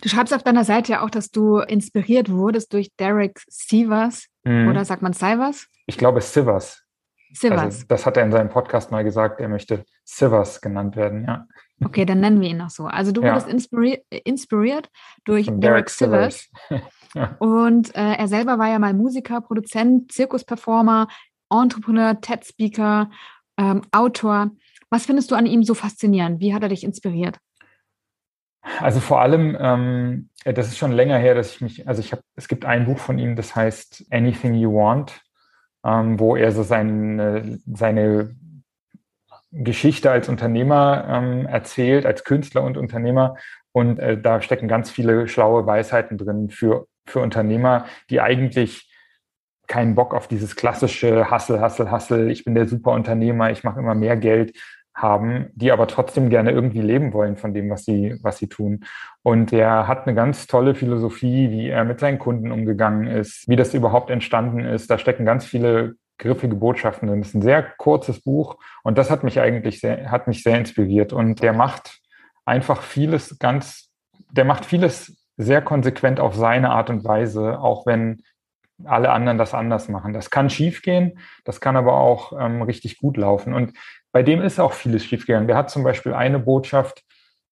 Du 0.02 0.08
schreibst 0.08 0.32
auf 0.32 0.42
deiner 0.42 0.64
Seite 0.64 0.92
ja 0.92 1.04
auch, 1.04 1.10
dass 1.10 1.30
du 1.30 1.58
inspiriert 1.58 2.30
wurdest 2.30 2.72
durch 2.72 2.94
Derek 2.96 3.40
Sivers 3.48 4.26
mhm. 4.44 4.68
oder 4.68 4.84
sagt 4.84 5.02
man 5.02 5.12
Sivers? 5.12 5.66
Ich 5.86 5.98
glaube 5.98 6.20
Sivers. 6.20 6.84
Sivers. 7.32 7.60
Also, 7.60 7.84
das 7.88 8.06
hat 8.06 8.16
er 8.16 8.24
in 8.24 8.32
seinem 8.32 8.48
Podcast 8.48 8.90
mal 8.90 9.04
gesagt, 9.04 9.40
er 9.40 9.48
möchte 9.48 9.84
Sivers 10.04 10.60
genannt 10.60 10.96
werden, 10.96 11.24
ja. 11.24 11.46
Okay, 11.84 12.04
dann 12.04 12.20
nennen 12.20 12.40
wir 12.40 12.48
ihn 12.48 12.56
noch 12.56 12.70
so. 12.70 12.86
Also 12.86 13.12
du 13.12 13.22
ja. 13.22 13.28
wurdest 13.28 13.48
inspiri 13.48 14.02
inspiriert 14.24 14.90
durch 15.24 15.46
Derek, 15.46 15.60
Derek 15.60 15.90
Sivers. 15.90 16.50
ja. 17.14 17.36
Und 17.38 17.94
äh, 17.94 18.14
er 18.14 18.26
selber 18.26 18.58
war 18.58 18.68
ja 18.68 18.78
mal 18.78 18.94
Musiker, 18.94 19.40
Produzent, 19.40 20.10
Zirkusperformer, 20.10 21.06
Entrepreneur, 21.50 22.20
TED-Speaker, 22.20 23.10
ähm, 23.58 23.82
Autor. 23.92 24.50
Was 24.90 25.06
findest 25.06 25.30
du 25.30 25.34
an 25.36 25.46
ihm 25.46 25.62
so 25.62 25.74
faszinierend? 25.74 26.40
Wie 26.40 26.52
hat 26.52 26.62
er 26.62 26.68
dich 26.68 26.82
inspiriert? 26.82 27.38
Also 28.62 29.00
vor 29.00 29.20
allem, 29.20 29.56
ähm, 29.60 30.28
das 30.44 30.68
ist 30.68 30.78
schon 30.78 30.92
länger 30.92 31.18
her, 31.18 31.34
dass 31.34 31.52
ich 31.52 31.60
mich, 31.60 31.88
also 31.88 32.00
ich 32.00 32.12
habe, 32.12 32.22
es 32.36 32.48
gibt 32.48 32.64
ein 32.64 32.86
Buch 32.86 32.98
von 32.98 33.18
ihm, 33.18 33.36
das 33.36 33.54
heißt 33.56 34.06
Anything 34.10 34.54
You 34.54 34.74
Want, 34.74 35.20
ähm, 35.84 36.18
wo 36.18 36.36
er 36.36 36.52
so 36.52 36.62
seine, 36.62 37.58
seine 37.66 38.36
Geschichte 39.50 40.10
als 40.10 40.28
Unternehmer 40.28 41.06
ähm, 41.08 41.46
erzählt, 41.46 42.04
als 42.04 42.24
Künstler 42.24 42.62
und 42.62 42.76
Unternehmer. 42.76 43.36
Und 43.72 43.98
äh, 43.98 44.20
da 44.20 44.42
stecken 44.42 44.68
ganz 44.68 44.90
viele 44.90 45.28
schlaue 45.28 45.66
Weisheiten 45.66 46.18
drin 46.18 46.50
für, 46.50 46.86
für 47.06 47.20
Unternehmer, 47.20 47.86
die 48.10 48.20
eigentlich 48.20 48.88
keinen 49.66 49.94
Bock 49.94 50.14
auf 50.14 50.28
dieses 50.28 50.56
klassische 50.56 51.30
Hassel, 51.30 51.60
Hassel, 51.60 51.90
Hassel, 51.90 52.30
ich 52.30 52.44
bin 52.44 52.54
der 52.54 52.66
super 52.66 52.92
Unternehmer, 52.92 53.50
ich 53.50 53.64
mache 53.64 53.78
immer 53.78 53.94
mehr 53.94 54.16
Geld, 54.16 54.56
haben, 55.00 55.50
die 55.54 55.70
aber 55.72 55.86
trotzdem 55.86 56.28
gerne 56.28 56.50
irgendwie 56.50 56.80
leben 56.80 57.12
wollen 57.12 57.36
von 57.36 57.54
dem, 57.54 57.70
was 57.70 57.84
sie, 57.84 58.18
was 58.22 58.38
sie 58.38 58.48
tun. 58.48 58.84
Und 59.22 59.52
er 59.52 59.86
hat 59.86 60.06
eine 60.06 60.14
ganz 60.14 60.46
tolle 60.46 60.74
Philosophie, 60.74 61.50
wie 61.50 61.68
er 61.68 61.84
mit 61.84 62.00
seinen 62.00 62.18
Kunden 62.18 62.50
umgegangen 62.50 63.06
ist, 63.06 63.48
wie 63.48 63.56
das 63.56 63.74
überhaupt 63.74 64.10
entstanden 64.10 64.60
ist. 64.60 64.90
Da 64.90 64.98
stecken 64.98 65.24
ganz 65.24 65.44
viele 65.44 65.94
griffige 66.18 66.56
Botschaften 66.56 67.08
drin. 67.08 67.20
Das 67.20 67.28
ist 67.28 67.34
ein 67.34 67.42
sehr 67.42 67.62
kurzes 67.62 68.20
Buch 68.20 68.56
und 68.82 68.98
das 68.98 69.10
hat 69.10 69.22
mich 69.22 69.40
eigentlich 69.40 69.80
sehr, 69.80 70.10
hat 70.10 70.26
mich 70.26 70.42
sehr 70.42 70.58
inspiriert. 70.58 71.12
Und 71.12 71.42
der 71.42 71.52
macht 71.52 72.00
einfach 72.44 72.82
vieles 72.82 73.38
ganz, 73.38 73.90
der 74.32 74.44
macht 74.44 74.64
vieles 74.64 75.16
sehr 75.36 75.62
konsequent 75.62 76.18
auf 76.18 76.34
seine 76.34 76.70
Art 76.70 76.90
und 76.90 77.04
Weise, 77.04 77.60
auch 77.60 77.86
wenn 77.86 78.22
alle 78.84 79.10
anderen 79.10 79.38
das 79.38 79.54
anders 79.54 79.88
machen. 79.88 80.12
Das 80.12 80.30
kann 80.30 80.50
schiefgehen, 80.50 81.18
das 81.44 81.60
kann 81.60 81.76
aber 81.76 81.94
auch 81.94 82.32
ähm, 82.38 82.62
richtig 82.62 82.98
gut 82.98 83.16
laufen. 83.16 83.52
Und 83.54 83.72
bei 84.12 84.22
dem 84.22 84.40
ist 84.40 84.58
auch 84.58 84.72
vieles 84.72 85.04
schiefgegangen. 85.04 85.48
Der 85.48 85.56
hat 85.56 85.70
zum 85.70 85.84
Beispiel 85.84 86.14
eine 86.14 86.38
Botschaft, 86.38 87.04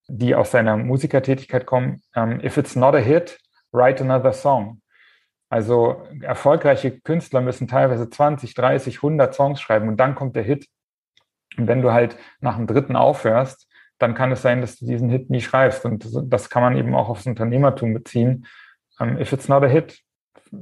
die 0.09 0.35
aus 0.35 0.51
seiner 0.51 0.77
Musikertätigkeit 0.77 1.67
kommt. 1.67 2.01
Ähm, 2.15 2.41
If 2.43 2.57
it's 2.57 2.77
not 2.77 2.95
a 2.95 2.99
hit, 2.99 3.39
write 3.73 4.03
another 4.03 4.33
song. 4.33 4.81
Also 5.49 6.03
erfolgreiche 6.23 7.01
Künstler 7.01 7.41
müssen 7.41 7.69
teilweise 7.69 8.11
20, 8.11 8.55
30, 8.55 8.97
100 8.97 9.35
Songs 9.35 9.61
schreiben 9.61 9.89
und 9.89 9.97
dann 9.99 10.15
kommt 10.15 10.35
der 10.35 10.43
Hit. 10.43 10.67
Und 11.57 11.69
wenn 11.69 11.83
du 11.83 11.93
halt 11.93 12.17
nach 12.41 12.57
dem 12.57 12.67
dritten 12.67 12.97
aufhörst, 12.97 13.69
dann 13.99 14.15
kann 14.15 14.33
es 14.33 14.43
sein, 14.43 14.61
dass 14.61 14.77
du 14.77 14.87
diesen 14.87 15.09
Hit 15.09 15.31
nie 15.31 15.41
schreibst. 15.41 15.85
Und 15.85 16.07
das 16.25 16.51
kann 16.51 16.63
man 16.63 16.77
eben 16.77 16.95
auch 16.95 17.09
aufs 17.09 17.27
Unternehmertum 17.27 17.95
beziehen. 17.95 18.47
Um, 18.99 19.19
if 19.19 19.33
it's 19.33 19.49
not 19.49 19.63
a 19.63 19.67
hit, 19.67 20.01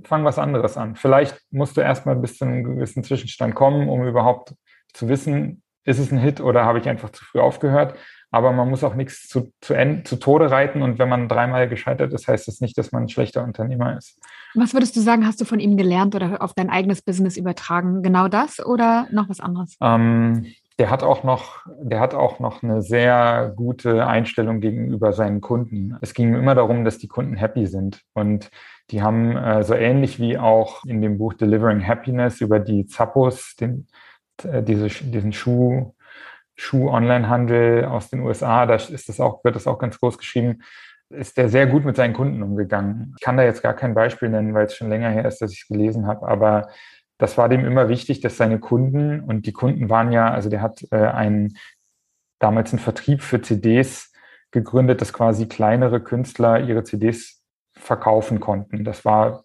fang 0.04 0.24
was 0.24 0.38
anderes 0.38 0.76
an. 0.76 0.96
Vielleicht 0.96 1.40
musst 1.50 1.76
du 1.76 1.80
erstmal 1.80 2.16
bis 2.16 2.38
zu 2.38 2.44
einem 2.44 2.64
gewissen 2.64 3.04
Zwischenstand 3.04 3.54
kommen, 3.54 3.88
um 3.88 4.06
überhaupt 4.06 4.54
zu 4.92 5.08
wissen, 5.08 5.63
ist 5.84 5.98
es 5.98 6.10
ein 6.10 6.18
Hit 6.18 6.40
oder 6.40 6.64
habe 6.64 6.78
ich 6.78 6.88
einfach 6.88 7.10
zu 7.10 7.24
früh 7.24 7.40
aufgehört. 7.40 7.94
Aber 8.30 8.52
man 8.52 8.68
muss 8.68 8.82
auch 8.82 8.96
nichts 8.96 9.28
zu, 9.28 9.52
zu, 9.60 9.74
zu 10.02 10.16
Tode 10.16 10.50
reiten. 10.50 10.82
Und 10.82 10.98
wenn 10.98 11.08
man 11.08 11.28
dreimal 11.28 11.68
gescheitert 11.68 12.12
ist, 12.12 12.26
heißt 12.26 12.48
das 12.48 12.60
nicht, 12.60 12.76
dass 12.76 12.90
man 12.90 13.04
ein 13.04 13.08
schlechter 13.08 13.44
Unternehmer 13.44 13.96
ist. 13.96 14.18
Was 14.54 14.74
würdest 14.74 14.96
du 14.96 15.00
sagen, 15.00 15.24
hast 15.24 15.40
du 15.40 15.44
von 15.44 15.60
ihm 15.60 15.76
gelernt 15.76 16.16
oder 16.16 16.42
auf 16.42 16.52
dein 16.52 16.68
eigenes 16.68 17.00
Business 17.00 17.36
übertragen? 17.36 18.02
Genau 18.02 18.26
das 18.26 18.64
oder 18.64 19.06
noch 19.12 19.28
was 19.28 19.38
anderes? 19.38 19.76
Ähm, 19.80 20.46
der 20.80 20.90
hat 20.90 21.04
auch 21.04 21.22
noch, 21.22 21.64
der 21.80 22.00
hat 22.00 22.14
auch 22.14 22.40
noch 22.40 22.64
eine 22.64 22.82
sehr 22.82 23.52
gute 23.54 24.04
Einstellung 24.04 24.60
gegenüber 24.60 25.12
seinen 25.12 25.40
Kunden. 25.40 25.96
Es 26.00 26.14
ging 26.14 26.34
immer 26.34 26.56
darum, 26.56 26.84
dass 26.84 26.98
die 26.98 27.06
Kunden 27.06 27.36
happy 27.36 27.66
sind. 27.66 28.02
Und 28.14 28.50
die 28.90 29.00
haben 29.00 29.36
äh, 29.36 29.62
so 29.62 29.74
ähnlich 29.74 30.18
wie 30.18 30.38
auch 30.38 30.84
in 30.84 31.00
dem 31.00 31.18
Buch 31.18 31.34
Delivering 31.34 31.86
Happiness 31.86 32.40
über 32.40 32.58
die 32.58 32.86
Zappos, 32.86 33.54
den, 33.54 33.86
diese, 34.42 34.88
diesen 34.88 35.32
Schuh, 35.32 35.94
Schuh-Online-Handel 36.56 37.84
aus 37.86 38.10
den 38.10 38.20
USA, 38.20 38.66
da 38.66 38.74
ist 38.74 39.08
das 39.08 39.20
auch, 39.20 39.44
wird 39.44 39.56
das 39.56 39.66
auch 39.66 39.78
ganz 39.78 39.98
groß 39.98 40.18
geschrieben, 40.18 40.62
ist 41.10 41.36
der 41.36 41.48
sehr 41.48 41.66
gut 41.66 41.84
mit 41.84 41.96
seinen 41.96 42.14
Kunden 42.14 42.42
umgegangen. 42.42 43.14
Ich 43.16 43.24
kann 43.24 43.36
da 43.36 43.44
jetzt 43.44 43.62
gar 43.62 43.74
kein 43.74 43.94
Beispiel 43.94 44.28
nennen, 44.28 44.54
weil 44.54 44.66
es 44.66 44.74
schon 44.74 44.88
länger 44.88 45.10
her 45.10 45.26
ist, 45.26 45.40
dass 45.40 45.52
ich 45.52 45.62
es 45.62 45.68
gelesen 45.68 46.06
habe, 46.06 46.26
aber 46.26 46.68
das 47.18 47.38
war 47.38 47.48
dem 47.48 47.64
immer 47.64 47.88
wichtig, 47.88 48.20
dass 48.20 48.36
seine 48.36 48.58
Kunden, 48.58 49.20
und 49.20 49.46
die 49.46 49.52
Kunden 49.52 49.88
waren 49.88 50.12
ja, 50.12 50.30
also 50.30 50.50
der 50.50 50.62
hat 50.62 50.84
äh, 50.90 50.96
einen, 50.96 51.56
damals 52.40 52.72
einen 52.72 52.80
Vertrieb 52.80 53.22
für 53.22 53.40
CDs 53.40 54.12
gegründet, 54.50 55.00
dass 55.00 55.12
quasi 55.12 55.46
kleinere 55.48 56.00
Künstler 56.00 56.60
ihre 56.60 56.84
CDs 56.84 57.42
verkaufen 57.76 58.40
konnten. 58.40 58.84
Das 58.84 59.04
war 59.04 59.44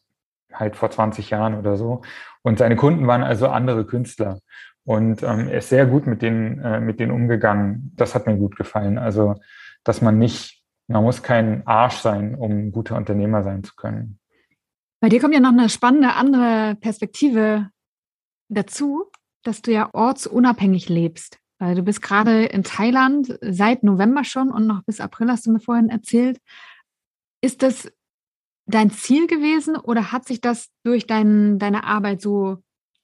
halt 0.54 0.76
vor 0.76 0.90
20 0.90 1.30
Jahren 1.30 1.56
oder 1.56 1.78
so. 1.78 2.02
Und 2.42 2.60
seine 2.60 2.76
Kunden 2.76 3.08
waren 3.08 3.24
also 3.24 3.48
andere 3.48 3.86
Künstler. 3.86 4.40
Und 4.86 5.24
ähm, 5.24 5.50
er 5.50 5.60
ist 5.60 5.70
sehr 5.70 5.86
gut 5.86 6.08
mit 6.08 6.22
denen, 6.22 6.60
äh, 6.60 6.80
mit 6.80 7.00
denen 7.00 7.12
umgegangen. 7.12 7.92
Das 7.96 8.16
hat 8.16 8.26
mir 8.26 8.38
gut 8.38 8.56
gefallen. 8.56 8.98
Also, 8.98 9.36
dass 9.84 10.02
man 10.02 10.18
nicht, 10.18 10.64
man 10.88 11.04
muss 11.04 11.22
kein 11.22 11.66
Arsch 11.68 11.98
sein, 11.98 12.36
um 12.36 12.72
guter 12.72 12.96
Unternehmer 12.96 13.44
sein 13.44 13.64
zu 13.64 13.76
können. 13.76 14.20
Bei 15.02 15.10
dir 15.10 15.22
kommt 15.22 15.34
ja 15.34 15.40
noch 15.40 15.52
eine 15.52 15.70
spannende 15.70 16.14
andere 16.14 16.76
Perspektive 16.76 17.70
dazu, 18.50 19.06
dass 19.44 19.62
du 19.62 19.72
ja 19.72 19.90
ortsunabhängig 19.94 20.90
lebst. 20.90 21.40
Du 21.60 21.84
bist 21.84 22.02
gerade 22.02 22.46
in 22.46 22.64
Thailand 22.64 23.38
seit 23.42 23.84
November 23.84 24.24
schon 24.24 24.50
und 24.50 24.66
noch 24.66 24.84
bis 24.84 25.02
April 25.02 25.30
hast 25.30 25.46
du 25.46 25.52
mir 25.52 25.60
vorhin 25.60 25.90
erzählt. 25.90 26.40
Ist 27.42 27.64
das 27.64 27.92
dein 28.66 28.92
Ziel 28.92 29.28
gewesen 29.28 29.76
oder 29.76 30.12
hat 30.12 30.26
sich 30.26 30.42
das 30.42 30.70
durch 30.84 31.08
dein, 31.08 31.60
deine 31.60 31.84
Arbeit 31.84 32.22
so 32.22 32.58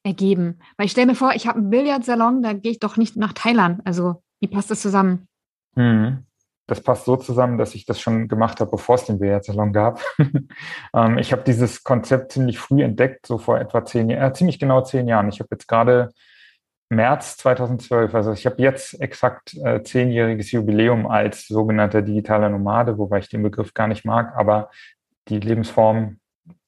ergeben? 0.05 0.59
Weil 0.77 0.85
ich 0.85 0.91
stelle 0.91 1.07
mir 1.07 1.15
vor, 1.15 1.33
ich 1.35 1.47
habe 1.47 1.59
einen 1.59 1.69
Billardsalon, 1.69 2.41
da 2.41 2.53
gehe 2.53 2.71
ich 2.71 2.79
doch 2.79 2.95
nicht 2.95 3.17
nach 3.17 3.33
Thailand. 3.33 3.81
Also 3.85 4.23
wie 4.39 4.47
passt 4.47 4.71
das 4.71 4.81
zusammen? 4.81 5.27
Mhm 5.75 6.25
das 6.67 6.81
passt 6.81 7.05
so 7.05 7.15
zusammen, 7.15 7.57
dass 7.57 7.75
ich 7.75 7.85
das 7.85 8.01
schon 8.01 8.27
gemacht 8.27 8.59
habe, 8.59 8.71
bevor 8.71 8.95
es 8.95 9.05
den 9.05 9.19
Billardsalon 9.19 9.71
gab. 9.71 10.01
ähm, 10.95 11.17
ich 11.17 11.31
habe 11.31 11.43
dieses 11.43 11.83
Konzept 11.83 12.31
ziemlich 12.31 12.57
früh 12.57 12.81
entdeckt, 12.83 13.27
so 13.27 13.37
vor 13.37 13.59
etwa 13.59 13.85
zehn 13.85 14.09
Jahren, 14.09 14.31
äh, 14.31 14.33
ziemlich 14.33 14.59
genau 14.59 14.81
zehn 14.81 15.07
Jahren. 15.07 15.29
Ich 15.29 15.39
habe 15.39 15.49
jetzt 15.51 15.67
gerade 15.67 16.09
März 16.89 17.37
2012, 17.37 18.13
also 18.15 18.31
ich 18.31 18.45
habe 18.45 18.61
jetzt 18.61 18.99
exakt 18.99 19.55
äh, 19.63 19.83
zehnjähriges 19.83 20.51
Jubiläum 20.51 21.07
als 21.07 21.47
sogenannter 21.47 22.01
digitaler 22.01 22.49
Nomade, 22.49 22.97
wobei 22.97 23.19
ich 23.19 23.29
den 23.29 23.43
Begriff 23.43 23.73
gar 23.73 23.87
nicht 23.87 24.05
mag, 24.05 24.35
aber 24.35 24.69
die 25.29 25.39
Lebensform 25.39 26.17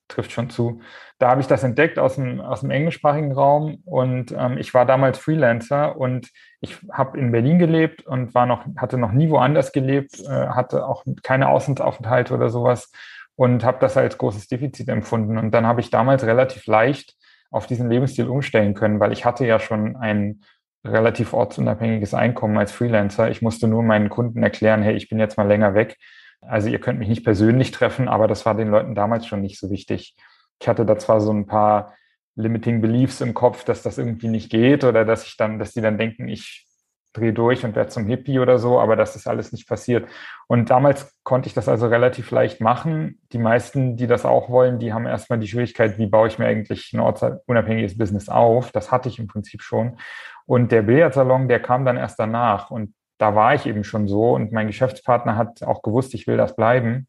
trifft 0.08 0.32
schon 0.32 0.50
zu. 0.50 0.82
Da 1.20 1.30
habe 1.30 1.42
ich 1.42 1.48
das 1.48 1.64
entdeckt 1.64 2.00
aus 2.00 2.16
dem, 2.16 2.42
aus 2.42 2.62
dem 2.62 2.72
englischsprachigen 2.72 3.32
Raum 3.32 3.82
und 3.86 4.32
ähm, 4.32 4.58
ich 4.58 4.74
war 4.74 4.86
damals 4.86 5.18
Freelancer 5.18 5.98
und 5.98 6.30
ich 6.62 6.78
habe 6.92 7.20
in 7.20 7.32
Berlin 7.32 7.60
gelebt 7.60 8.06
und 8.06 8.34
war 8.36 8.46
noch, 8.46 8.66
hatte 8.78 8.98
noch 8.98 9.12
nie 9.12 9.30
woanders 9.30 9.72
gelebt, 9.72 10.20
äh, 10.20 10.48
hatte 10.50 10.86
auch 10.86 11.04
keine 11.24 11.50
Auslandsaufenthalte 11.50 12.34
oder 12.34 12.50
sowas 12.50 12.92
und 13.36 13.64
habe 13.64 13.78
das 13.80 13.98
als 13.98 14.18
großes 14.18 14.48
Defizit 14.48 14.90
empfunden. 14.90 15.38
Und 15.38 15.52
dann 15.52 15.66
habe 15.66 15.82
ich 15.82 15.90
damals 15.90 16.24
relativ 16.24 16.66
leicht 16.66 17.16
auf 17.52 17.68
diesen 17.68 17.90
Lebensstil 17.90 18.28
umstellen 18.28 18.74
können, 18.74 19.00
weil 19.00 19.14
ich 19.14 19.26
hatte 19.26 19.46
ja 19.46 19.60
schon 19.60 19.96
ein 19.96 20.42
relativ 20.86 21.34
ortsunabhängiges 21.34 22.14
Einkommen 22.14 22.58
als 22.58 22.72
Freelancer. 22.72 23.30
Ich 23.30 23.42
musste 23.42 23.68
nur 23.68 23.84
meinen 23.84 24.10
Kunden 24.10 24.44
erklären, 24.44 24.82
hey, 24.82 24.96
ich 24.96 25.10
bin 25.10 25.20
jetzt 25.20 25.38
mal 25.38 25.48
länger 25.48 25.74
weg 25.74 25.98
also 26.42 26.70
ihr 26.70 26.80
könnt 26.80 27.00
mich 27.00 27.10
nicht 27.10 27.24
persönlich 27.24 27.72
treffen, 27.72 28.08
aber 28.08 28.28
das 28.28 28.46
war 28.46 28.56
den 28.56 28.70
Leuten 28.70 28.96
damals 28.96 29.26
schon 29.26 29.42
nicht 29.42 29.60
so 29.60 29.70
wichtig. 29.70 30.16
Ich 30.60 30.68
hatte 30.68 30.86
da 30.86 30.98
zwar 30.98 31.22
so 31.22 31.32
ein 31.32 31.46
paar 31.46 31.94
limiting 32.36 32.82
beliefs 32.82 33.22
im 33.22 33.34
Kopf, 33.34 33.64
dass 33.64 33.82
das 33.82 33.98
irgendwie 33.98 34.28
nicht 34.28 34.50
geht 34.50 34.84
oder 34.84 35.06
dass 35.06 35.26
ich 35.26 35.38
dann, 35.38 35.60
dass 35.60 35.74
die 35.74 35.82
dann 35.82 35.98
denken, 35.98 36.28
ich 36.28 36.68
drehe 37.14 37.34
durch 37.34 37.66
und 37.66 37.76
werde 37.76 37.90
zum 37.90 38.06
Hippie 38.06 38.40
oder 38.40 38.60
so, 38.60 38.80
aber 38.80 38.96
das 38.96 39.16
ist 39.16 39.28
alles 39.28 39.52
nicht 39.52 39.68
passiert. 39.68 40.08
Und 40.48 40.70
damals 40.70 41.18
konnte 41.24 41.48
ich 41.48 41.54
das 41.54 41.68
also 41.68 41.88
relativ 41.88 42.30
leicht 42.32 42.62
machen. 42.62 43.20
Die 43.32 43.40
meisten, 43.40 43.98
die 43.98 44.08
das 44.08 44.26
auch 44.26 44.50
wollen, 44.50 44.78
die 44.80 44.94
haben 44.94 45.08
erstmal 45.08 45.40
die 45.40 45.48
Schwierigkeit, 45.48 45.98
wie 45.98 46.08
baue 46.08 46.28
ich 46.28 46.38
mir 46.38 46.46
eigentlich 46.46 46.94
ein 46.94 47.00
ortsunabhängiges 47.00 47.98
Business 47.98 48.30
auf? 48.30 48.72
Das 48.72 48.92
hatte 48.92 49.10
ich 49.10 49.20
im 49.20 49.28
Prinzip 49.28 49.64
schon. 49.64 49.98
Und 50.46 50.72
der 50.72 50.84
Billardsalon, 50.84 51.48
der 51.48 51.60
kam 51.60 51.86
dann 51.86 51.98
erst 51.98 52.20
danach. 52.20 52.70
Und 52.70 52.94
da 53.18 53.36
war 53.36 53.54
ich 53.54 53.66
eben 53.66 53.84
schon 53.84 54.08
so 54.08 54.36
und 54.36 54.52
mein 54.52 54.68
Geschäftspartner 54.68 55.36
hat 55.36 55.64
auch 55.64 55.82
gewusst, 55.82 56.14
ich 56.14 56.28
will 56.28 56.38
das 56.38 56.56
bleiben. 56.56 57.08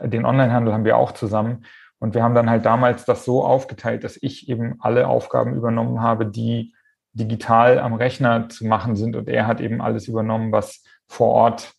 Den 0.00 0.24
Onlinehandel 0.24 0.72
haben 0.72 0.84
wir 0.84 0.96
auch 0.96 1.12
zusammen. 1.12 1.64
Und 1.98 2.14
wir 2.14 2.24
haben 2.24 2.34
dann 2.34 2.50
halt 2.50 2.66
damals 2.66 3.04
das 3.04 3.24
so 3.24 3.44
aufgeteilt, 3.44 4.02
dass 4.02 4.18
ich 4.20 4.48
eben 4.48 4.76
alle 4.80 5.06
Aufgaben 5.06 5.54
übernommen 5.54 6.00
habe, 6.00 6.26
die 6.26 6.74
digital 7.12 7.78
am 7.78 7.94
Rechner 7.94 8.48
zu 8.48 8.66
machen 8.66 8.96
sind. 8.96 9.14
Und 9.14 9.28
er 9.28 9.46
hat 9.46 9.60
eben 9.60 9.80
alles 9.80 10.08
übernommen, 10.08 10.50
was 10.50 10.82
vor 11.06 11.28
Ort 11.28 11.74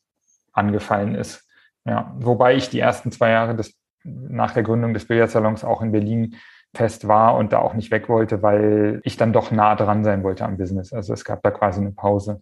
angefallen 0.53 1.15
ist. 1.15 1.45
Ja, 1.85 2.15
wobei 2.19 2.55
ich 2.55 2.69
die 2.69 2.79
ersten 2.79 3.11
zwei 3.11 3.31
Jahre 3.31 3.55
des, 3.55 3.77
nach 4.03 4.53
der 4.53 4.63
Gründung 4.63 4.93
des 4.93 5.07
Billardsalons 5.07 5.65
auch 5.65 5.81
in 5.81 5.91
Berlin 5.91 6.37
fest 6.73 7.07
war 7.07 7.35
und 7.35 7.51
da 7.51 7.59
auch 7.59 7.73
nicht 7.73 7.91
weg 7.91 8.09
wollte, 8.09 8.41
weil 8.41 9.01
ich 9.03 9.17
dann 9.17 9.33
doch 9.33 9.51
nah 9.51 9.75
dran 9.75 10.03
sein 10.03 10.23
wollte 10.23 10.45
am 10.45 10.57
Business. 10.57 10.93
Also 10.93 11.13
es 11.13 11.25
gab 11.25 11.43
da 11.43 11.51
quasi 11.51 11.81
eine 11.81 11.91
Pause. 11.91 12.41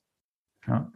Ja. 0.68 0.91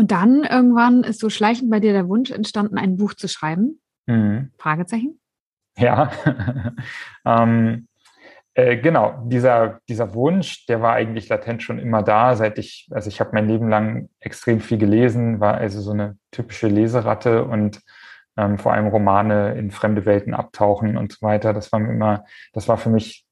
Und 0.00 0.12
dann 0.12 0.44
irgendwann 0.44 1.04
ist 1.04 1.20
so 1.20 1.28
schleichend 1.28 1.70
bei 1.70 1.78
dir 1.78 1.92
der 1.92 2.08
Wunsch 2.08 2.30
entstanden, 2.30 2.78
ein 2.78 2.96
Buch 2.96 3.12
zu 3.12 3.28
schreiben? 3.28 3.82
Mhm. 4.06 4.50
Fragezeichen? 4.56 5.20
Ja. 5.76 6.10
ähm, 7.26 7.86
äh, 8.54 8.78
genau, 8.78 9.22
dieser, 9.26 9.80
dieser 9.90 10.14
Wunsch, 10.14 10.64
der 10.64 10.80
war 10.80 10.94
eigentlich 10.94 11.28
latent 11.28 11.62
schon 11.62 11.78
immer 11.78 12.02
da, 12.02 12.34
seit 12.34 12.58
ich, 12.58 12.88
also 12.92 13.08
ich 13.08 13.20
habe 13.20 13.32
mein 13.34 13.46
Leben 13.46 13.68
lang 13.68 14.08
extrem 14.20 14.60
viel 14.60 14.78
gelesen, 14.78 15.38
war 15.38 15.58
also 15.58 15.82
so 15.82 15.90
eine 15.90 16.16
typische 16.30 16.68
Leseratte 16.68 17.44
und 17.44 17.82
ähm, 18.38 18.56
vor 18.56 18.72
allem 18.72 18.86
Romane 18.86 19.52
in 19.58 19.70
fremde 19.70 20.06
Welten 20.06 20.32
abtauchen 20.32 20.96
und 20.96 21.12
so 21.12 21.26
weiter. 21.26 21.52
Das 21.52 21.72
war 21.72 21.78
mir 21.78 21.92
immer, 21.92 22.24
das 22.54 22.68
war 22.68 22.78
für 22.78 22.88
mich 22.88 23.26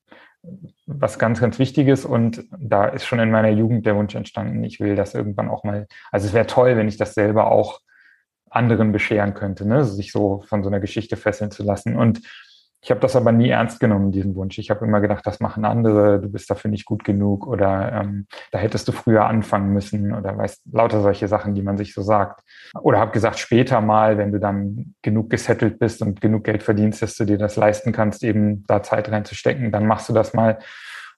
was 0.86 1.18
ganz, 1.18 1.40
ganz 1.40 1.58
Wichtiges 1.58 2.04
und 2.04 2.44
da 2.58 2.86
ist 2.86 3.04
schon 3.04 3.18
in 3.18 3.30
meiner 3.30 3.50
Jugend 3.50 3.86
der 3.86 3.96
Wunsch 3.96 4.14
entstanden, 4.14 4.62
ich 4.64 4.80
will 4.80 4.96
das 4.96 5.14
irgendwann 5.14 5.48
auch 5.48 5.64
mal, 5.64 5.86
also 6.10 6.26
es 6.26 6.32
wäre 6.32 6.46
toll, 6.46 6.76
wenn 6.76 6.88
ich 6.88 6.96
das 6.96 7.14
selber 7.14 7.50
auch 7.50 7.80
anderen 8.50 8.92
bescheren 8.92 9.34
könnte, 9.34 9.66
ne? 9.66 9.84
sich 9.84 10.12
so 10.12 10.42
von 10.48 10.62
so 10.62 10.68
einer 10.68 10.80
Geschichte 10.80 11.16
fesseln 11.16 11.50
zu 11.50 11.62
lassen. 11.62 11.96
Und 11.96 12.22
ich 12.80 12.90
habe 12.90 13.00
das 13.00 13.16
aber 13.16 13.32
nie 13.32 13.48
ernst 13.48 13.80
genommen, 13.80 14.12
diesen 14.12 14.36
Wunsch. 14.36 14.58
Ich 14.58 14.70
habe 14.70 14.84
immer 14.84 15.00
gedacht, 15.00 15.26
das 15.26 15.40
machen 15.40 15.64
andere, 15.64 16.20
du 16.20 16.28
bist 16.28 16.48
dafür 16.48 16.70
nicht 16.70 16.84
gut 16.84 17.02
genug 17.02 17.46
oder 17.46 17.92
ähm, 17.92 18.26
da 18.52 18.58
hättest 18.58 18.86
du 18.86 18.92
früher 18.92 19.26
anfangen 19.26 19.72
müssen 19.72 20.14
oder 20.14 20.36
weißt, 20.36 20.62
lauter 20.72 21.02
solche 21.02 21.26
Sachen, 21.26 21.54
die 21.54 21.62
man 21.62 21.76
sich 21.76 21.92
so 21.92 22.02
sagt. 22.02 22.40
Oder 22.80 23.00
habe 23.00 23.10
gesagt, 23.10 23.38
später 23.38 23.80
mal, 23.80 24.16
wenn 24.16 24.30
du 24.30 24.38
dann 24.38 24.94
genug 25.02 25.28
gesettelt 25.30 25.80
bist 25.80 26.02
und 26.02 26.20
genug 26.20 26.44
Geld 26.44 26.62
verdienst, 26.62 27.02
dass 27.02 27.16
du 27.16 27.24
dir 27.24 27.38
das 27.38 27.56
leisten 27.56 27.92
kannst, 27.92 28.22
eben 28.22 28.64
da 28.68 28.82
Zeit 28.82 29.10
reinzustecken, 29.10 29.72
dann 29.72 29.86
machst 29.86 30.08
du 30.08 30.12
das 30.12 30.32
mal. 30.32 30.58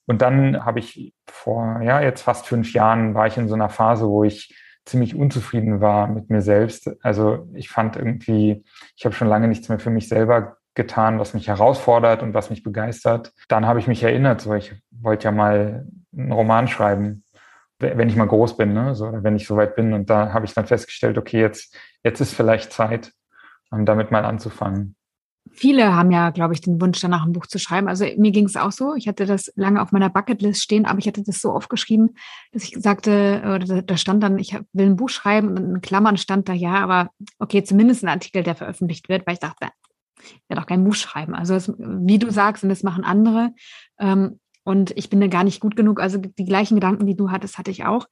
Und 0.07 0.23
dann 0.23 0.64
habe 0.64 0.79
ich 0.79 1.14
vor, 1.26 1.81
ja, 1.83 2.00
jetzt 2.00 2.23
fast 2.23 2.47
fünf 2.47 2.73
Jahren 2.73 3.14
war 3.14 3.26
ich 3.26 3.37
in 3.37 3.49
so 3.49 3.55
einer 3.55 3.69
Phase, 3.69 4.09
wo 4.09 4.25
ich 4.25 4.57
ziemlich 4.87 5.14
unzufrieden 5.14 5.81
war 5.81 6.09
mit 6.09 6.31
mir 6.31 6.40
selbst. 6.40 6.90
Also 7.02 7.49
ich 7.55 7.69
fand 7.69 7.97
irgendwie, 7.97 8.64
ich 8.97 9.05
habe 9.05 9.14
schon 9.14 9.29
lange 9.29 9.47
nichts 9.47 9.69
mehr 9.69 9.79
für 9.79 9.90
mich 9.90 10.09
selber 10.09 10.57
getan, 10.74 11.18
was 11.18 11.34
mich 11.34 11.48
herausfordert 11.48 12.22
und 12.22 12.34
was 12.34 12.50
mich 12.50 12.62
begeistert. 12.62 13.32
Dann 13.48 13.66
habe 13.66 13.80
ich 13.80 13.86
mich 13.86 14.02
erinnert, 14.02 14.40
so 14.40 14.54
ich 14.54 14.74
wollte 14.90 15.24
ja 15.24 15.32
mal 15.32 15.86
einen 16.16 16.32
Roman 16.32 16.68
schreiben, 16.68 17.24
wenn 17.78 18.08
ich 18.08 18.16
mal 18.16 18.26
groß 18.26 18.56
bin, 18.56 18.72
ne? 18.72 18.94
so, 18.94 19.10
wenn 19.10 19.36
ich 19.36 19.46
soweit 19.46 19.74
bin. 19.74 19.92
Und 19.92 20.10
da 20.10 20.32
habe 20.32 20.44
ich 20.44 20.54
dann 20.54 20.66
festgestellt, 20.66 21.18
okay, 21.18 21.40
jetzt, 21.40 21.74
jetzt 22.04 22.20
ist 22.20 22.34
vielleicht 22.34 22.72
Zeit, 22.72 23.12
um 23.70 23.86
damit 23.86 24.10
mal 24.10 24.24
anzufangen. 24.24 24.96
Viele 25.52 25.94
haben 25.94 26.10
ja, 26.10 26.30
glaube 26.30 26.54
ich, 26.54 26.60
den 26.60 26.80
Wunsch, 26.80 27.00
danach 27.00 27.24
ein 27.26 27.32
Buch 27.32 27.46
zu 27.46 27.58
schreiben. 27.58 27.88
Also 27.88 28.04
mir 28.16 28.30
ging 28.30 28.44
es 28.44 28.56
auch 28.56 28.70
so. 28.70 28.94
Ich 28.94 29.08
hatte 29.08 29.26
das 29.26 29.50
lange 29.56 29.82
auf 29.82 29.90
meiner 29.90 30.10
Bucketlist 30.10 30.62
stehen, 30.62 30.86
aber 30.86 30.98
ich 30.98 31.06
hatte 31.06 31.22
das 31.22 31.40
so 31.40 31.50
aufgeschrieben, 31.52 32.14
dass 32.52 32.64
ich 32.64 32.76
sagte, 32.78 33.42
oder 33.44 33.82
da 33.82 33.96
stand 33.96 34.22
dann, 34.22 34.38
ich 34.38 34.54
will 34.72 34.86
ein 34.86 34.96
Buch 34.96 35.08
schreiben 35.08 35.48
und 35.48 35.56
in 35.56 35.80
Klammern 35.80 36.18
stand 36.18 36.48
da 36.48 36.52
ja, 36.52 36.74
aber 36.74 37.10
okay, 37.38 37.64
zumindest 37.64 38.04
ein 38.04 38.08
Artikel, 38.08 38.42
der 38.42 38.54
veröffentlicht 38.54 39.08
wird, 39.08 39.26
weil 39.26 39.34
ich 39.34 39.40
dachte, 39.40 39.68
werde 40.48 40.62
auch 40.62 40.66
kein 40.66 40.84
Buch 40.84 40.94
schreiben. 40.94 41.34
Also 41.34 41.54
es, 41.54 41.72
wie 41.78 42.18
du 42.18 42.30
sagst, 42.30 42.62
und 42.62 42.68
das 42.68 42.82
machen 42.82 43.04
andere. 43.04 43.52
Ähm, 43.98 44.40
und 44.64 44.92
ich 44.96 45.10
bin 45.10 45.20
da 45.20 45.26
gar 45.26 45.44
nicht 45.44 45.60
gut 45.60 45.76
genug. 45.76 46.00
Also 46.00 46.18
die 46.18 46.44
gleichen 46.44 46.74
Gedanken, 46.74 47.06
die 47.06 47.16
du 47.16 47.30
hattest, 47.30 47.58
hatte 47.58 47.70
ich 47.70 47.84
auch. 47.84 48.06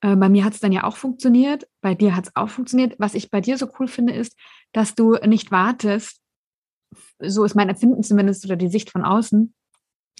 Äh, 0.00 0.16
bei 0.16 0.28
mir 0.28 0.44
hat 0.44 0.54
es 0.54 0.60
dann 0.60 0.72
ja 0.72 0.84
auch 0.84 0.96
funktioniert. 0.96 1.68
Bei 1.80 1.94
dir 1.94 2.16
hat 2.16 2.26
es 2.26 2.36
auch 2.36 2.48
funktioniert. 2.48 2.96
Was 2.98 3.14
ich 3.14 3.30
bei 3.30 3.40
dir 3.40 3.58
so 3.58 3.68
cool 3.78 3.88
finde, 3.88 4.14
ist, 4.14 4.36
dass 4.72 4.94
du 4.94 5.14
nicht 5.26 5.50
wartest. 5.50 6.20
So 7.18 7.44
ist 7.44 7.54
mein 7.54 7.68
Empfinden 7.68 8.02
zumindest 8.02 8.44
oder 8.44 8.56
die 8.56 8.68
Sicht 8.68 8.90
von 8.90 9.04
außen. 9.04 9.54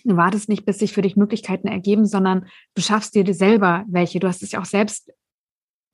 Du 0.05 0.17
wartest 0.17 0.49
nicht, 0.49 0.65
bis 0.65 0.79
sich 0.79 0.93
für 0.93 1.03
dich 1.03 1.17
Möglichkeiten 1.17 1.69
ergeben, 1.69 2.07
sondern 2.07 2.47
du 2.75 2.83
schaffst 2.83 3.15
dir 3.15 3.35
selber 3.35 3.85
welche. 3.89 4.21
Du 4.21 4.29
hast 4.29 4.43
es 4.43 4.53
ja 4.53 4.61
auch 4.61 4.67
selbst 4.67 5.11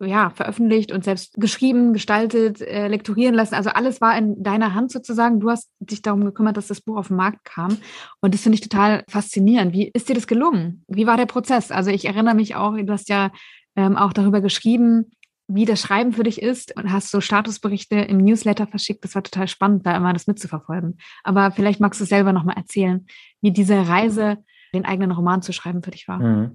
ja, 0.00 0.30
veröffentlicht 0.30 0.92
und 0.92 1.04
selbst 1.04 1.34
geschrieben, 1.34 1.92
gestaltet, 1.92 2.60
äh, 2.60 2.88
lektorieren 2.88 3.34
lassen. 3.34 3.54
Also 3.54 3.70
alles 3.70 4.00
war 4.00 4.16
in 4.16 4.42
deiner 4.42 4.74
Hand 4.74 4.92
sozusagen. 4.92 5.40
Du 5.40 5.50
hast 5.50 5.70
dich 5.80 6.02
darum 6.02 6.24
gekümmert, 6.24 6.56
dass 6.56 6.66
das 6.66 6.82
Buch 6.82 6.98
auf 6.98 7.08
den 7.08 7.16
Markt 7.16 7.44
kam. 7.44 7.78
Und 8.20 8.34
das 8.34 8.42
finde 8.42 8.56
ich 8.56 8.60
total 8.60 9.04
faszinierend. 9.08 9.72
Wie 9.72 9.90
ist 9.92 10.08
dir 10.08 10.14
das 10.14 10.26
gelungen? 10.26 10.84
Wie 10.86 11.06
war 11.06 11.16
der 11.16 11.26
Prozess? 11.26 11.70
Also 11.70 11.90
ich 11.90 12.04
erinnere 12.04 12.34
mich 12.34 12.56
auch, 12.56 12.76
du 12.76 12.92
hast 12.92 13.08
ja 13.08 13.30
ähm, 13.74 13.96
auch 13.96 14.12
darüber 14.12 14.40
geschrieben, 14.40 15.10
wie 15.48 15.64
das 15.64 15.80
Schreiben 15.80 16.12
für 16.12 16.24
dich 16.24 16.42
ist 16.42 16.76
und 16.76 16.92
hast 16.92 17.10
so 17.10 17.20
Statusberichte 17.20 17.96
im 17.96 18.18
Newsletter 18.18 18.66
verschickt. 18.66 19.04
Das 19.04 19.14
war 19.14 19.22
total 19.22 19.48
spannend, 19.48 19.86
da 19.86 19.96
immer 19.96 20.12
das 20.12 20.26
mitzuverfolgen. 20.26 20.98
Aber 21.22 21.52
vielleicht 21.52 21.80
magst 21.80 22.00
du 22.00 22.04
selber 22.04 22.32
nochmal 22.32 22.56
erzählen, 22.56 23.06
wie 23.40 23.52
diese 23.52 23.88
Reise, 23.88 24.38
den 24.74 24.84
eigenen 24.84 25.12
Roman 25.12 25.42
zu 25.42 25.52
schreiben 25.52 25.82
für 25.82 25.92
dich 25.92 26.08
war. 26.08 26.18
Mhm. 26.18 26.54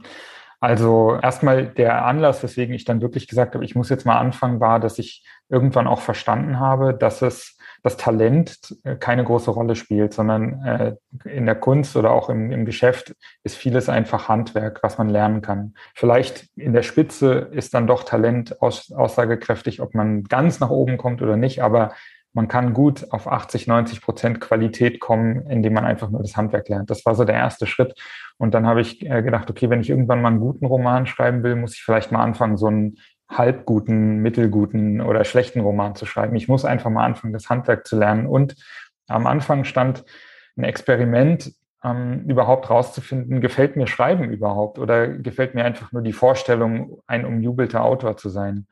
Also 0.62 1.18
erstmal 1.20 1.66
der 1.66 2.06
Anlass, 2.06 2.44
weswegen 2.44 2.76
ich 2.76 2.86
dann 2.86 3.02
wirklich 3.02 3.28
gesagt 3.28 3.56
habe, 3.56 3.66
ich 3.66 3.76
muss 3.76 3.90
jetzt 3.90 4.06
mal 4.06 4.20
anfangen, 4.20 4.60
war, 4.60 4.80
dass 4.80 5.00
ich 5.00 5.26
irgendwann 5.50 5.88
auch 5.88 6.02
verstanden 6.02 6.60
habe, 6.60 6.94
dass 6.94 7.24
es 7.24 7.58
das 7.82 7.98
Talent 7.98 8.60
äh, 8.84 8.96
keine 8.96 9.24
große 9.24 9.50
Rolle 9.50 9.76
spielt, 9.76 10.14
sondern 10.14 10.64
äh, 10.64 10.96
in 11.26 11.48
der 11.48 11.56
Kunst 11.56 11.98
oder 11.98 12.12
auch 12.12 12.30
im, 12.30 12.52
im 12.52 12.66
Geschäft 12.66 13.16
ist 13.44 13.58
vieles 13.58 13.90
einfach 13.90 14.30
Handwerk, 14.30 14.84
was 14.84 15.00
man 15.00 15.10
lernen 15.10 15.42
kann. 15.42 15.74
Vielleicht 15.96 16.48
in 16.56 16.74
der 16.74 16.84
Spitze 16.84 17.50
ist 17.52 17.74
dann 17.74 17.88
doch 17.88 18.04
Talent 18.04 18.62
aus, 18.62 18.92
aussagekräftig, 18.92 19.82
ob 19.82 19.96
man 19.96 20.26
ganz 20.26 20.60
nach 20.60 20.70
oben 20.70 20.98
kommt 20.98 21.24
oder 21.24 21.38
nicht, 21.38 21.64
aber 21.64 21.94
man 22.34 22.48
kann 22.48 22.74
gut 22.74 23.12
auf 23.12 23.28
80, 23.28 23.68
90 23.68 24.02
Prozent 24.02 24.40
Qualität 24.40 25.00
kommen, 25.00 25.48
indem 25.50 25.74
man 25.74 25.86
einfach 25.86 26.10
nur 26.10 26.22
das 26.22 26.38
Handwerk 26.38 26.70
lernt. 26.70 26.90
Das 26.90 27.06
war 27.06 27.16
so 27.16 27.26
der 27.26 27.36
erste 27.36 27.68
Schritt. 27.68 27.94
Und 28.42 28.56
dann 28.56 28.66
habe 28.66 28.82
ich 28.82 29.06
äh, 29.06 29.22
gedacht, 29.22 29.52
okay, 29.52 29.70
wenn 29.70 29.82
ich 29.82 29.92
irgendwann 29.92 30.20
mal 30.20 30.30
einen 30.30 30.40
guten 30.40 30.66
Roman 30.66 31.06
schreiben 31.06 31.44
will, 31.44 31.56
muss 31.56 31.76
ich 31.76 31.84
vielleicht 31.84 32.12
mal 32.12 32.24
anfangen, 32.24 32.58
so 32.58 32.66
einen 32.66 32.98
halbguten, 33.30 34.18
mittelguten 34.18 35.00
oder 35.00 35.24
schlechten 35.26 35.60
Roman 35.60 35.94
zu 35.94 36.08
schreiben. 36.08 36.36
Ich 36.36 36.48
muss 36.48 36.66
einfach 36.66 36.90
mal 36.90 37.06
anfangen, 37.06 37.34
das 37.34 37.52
Handwerk 37.52 37.86
zu 37.86 38.00
lernen. 38.00 38.26
Und 38.26 38.56
am 39.08 39.28
Anfang 39.28 39.64
stand 39.64 40.04
ein 40.58 40.64
Experiment, 40.64 41.54
ähm, 41.84 42.24
überhaupt 42.28 42.72
rauszufinden, 42.72 43.42
gefällt 43.42 43.76
mir 43.76 43.86
Schreiben 43.86 44.32
überhaupt 44.32 44.80
oder 44.80 45.08
gefällt 45.08 45.54
mir 45.54 45.64
einfach 45.64 45.92
nur 45.92 46.02
die 46.02 46.12
Vorstellung, 46.12 47.00
ein 47.06 47.26
umjubelter 47.28 47.84
Autor 47.84 48.18
zu 48.18 48.30
sein. 48.30 48.66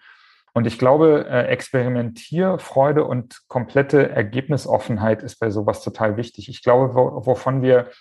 Und 0.53 0.65
ich 0.65 0.79
glaube, 0.79 1.27
äh, 1.29 1.43
Experimentierfreude 1.43 3.05
und 3.05 3.41
komplette 3.47 4.09
Ergebnisoffenheit 4.09 5.21
ist 5.21 5.39
bei 5.39 5.51
sowas 5.51 5.83
total 5.83 6.17
wichtig. 6.17 6.49
Ich 6.49 6.63
glaube, 6.63 6.95
wo, 6.95 7.23
wovon 7.27 7.61
wir 7.61 7.91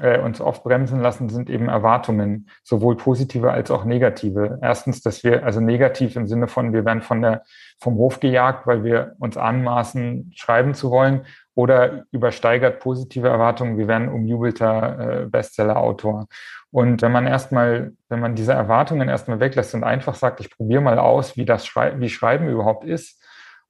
äh, 0.00 0.18
uns 0.18 0.40
oft 0.40 0.62
bremsen 0.64 1.00
lassen, 1.00 1.28
sind 1.28 1.50
eben 1.50 1.68
Erwartungen, 1.68 2.48
sowohl 2.62 2.96
positive 2.96 3.50
als 3.50 3.70
auch 3.70 3.84
negative. 3.84 4.58
Erstens, 4.62 5.02
dass 5.02 5.24
wir, 5.24 5.44
also 5.44 5.60
negativ 5.60 6.16
im 6.16 6.26
Sinne 6.26 6.48
von, 6.48 6.72
wir 6.72 6.84
werden 6.84 7.02
von 7.02 7.22
der, 7.22 7.42
vom 7.78 7.94
Hof 7.94 8.20
gejagt, 8.20 8.66
weil 8.66 8.84
wir 8.84 9.14
uns 9.18 9.36
anmaßen, 9.36 10.32
schreiben 10.34 10.74
zu 10.74 10.90
wollen, 10.90 11.26
oder 11.54 12.06
übersteigert 12.12 12.80
positive 12.80 13.28
Erwartungen, 13.28 13.76
wir 13.76 13.86
werden 13.86 14.08
umjubelter 14.08 15.22
äh, 15.22 15.26
Bestseller-Autor. 15.26 16.26
Und 16.70 17.02
wenn 17.02 17.12
man 17.12 17.26
erstmal, 17.26 17.92
wenn 18.08 18.20
man 18.20 18.34
diese 18.34 18.54
Erwartungen 18.54 19.10
erstmal 19.10 19.40
weglässt 19.40 19.74
und 19.74 19.84
einfach 19.84 20.14
sagt, 20.14 20.40
ich 20.40 20.50
probiere 20.50 20.80
mal 20.80 20.98
aus, 20.98 21.36
wie 21.36 21.44
das 21.44 21.66
Schrei 21.66 22.00
wie 22.00 22.08
Schreiben 22.08 22.48
überhaupt 22.48 22.84
ist 22.84 23.21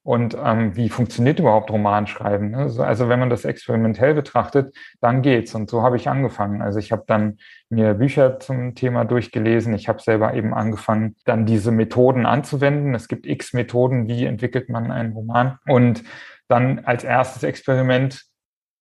und 0.05 0.37
ähm, 0.43 0.75
wie 0.75 0.89
funktioniert 0.89 1.39
überhaupt 1.39 1.71
Romanschreiben. 1.71 2.51
Ne? 2.51 2.73
Also 2.79 3.09
wenn 3.09 3.21
man 3.21 3.31
das 3.31 3.45
experimentell 3.45 4.15
betrachtet, 4.15 4.75
dann 5.01 5.23
geht's. 5.23 5.55
Und 5.55 5.71
so 5.71 5.83
habe 5.83 5.97
ich 5.97 6.09
angefangen. 6.09 6.61
Also 6.61 6.81
ich 6.81 6.91
habe 6.91 7.05
dann 7.07 7.39
mir 7.69 7.95
Bücher 7.95 8.41
zum 8.41 8.75
Thema 8.75 9.05
durchgelesen. 9.05 9.75
Ich 9.75 9.89
habe 9.89 10.03
selber 10.03 10.35
eben 10.35 10.55
angefangen, 10.55 11.15
dann 11.25 11.47
diese 11.47 11.71
Methoden 11.71 12.27
anzuwenden. 12.27 12.95
Es 12.95 13.07
gibt 13.07 13.27
x 13.27 13.53
Methoden, 13.53 14.09
wie 14.09 14.25
entwickelt 14.25 14.69
man 14.69 14.91
einen 14.91 15.13
Roman. 15.13 15.59
Und 15.67 16.03
dann 16.49 16.81
als 16.81 17.05
erstes 17.05 17.45
Experiment 17.45 18.25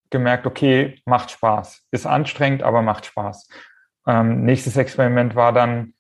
gemerkt, 0.09 0.47
okay, 0.47 1.01
macht 1.05 1.29
Spaß. 1.29 1.83
Ist 1.91 2.07
anstrengend, 2.07 2.63
aber 2.63 2.81
macht 2.81 3.05
Spaß. 3.05 3.47
Ähm, 4.07 4.43
nächstes 4.43 4.75
Experiment 4.75 5.35
war 5.35 5.53
dann, 5.53 5.93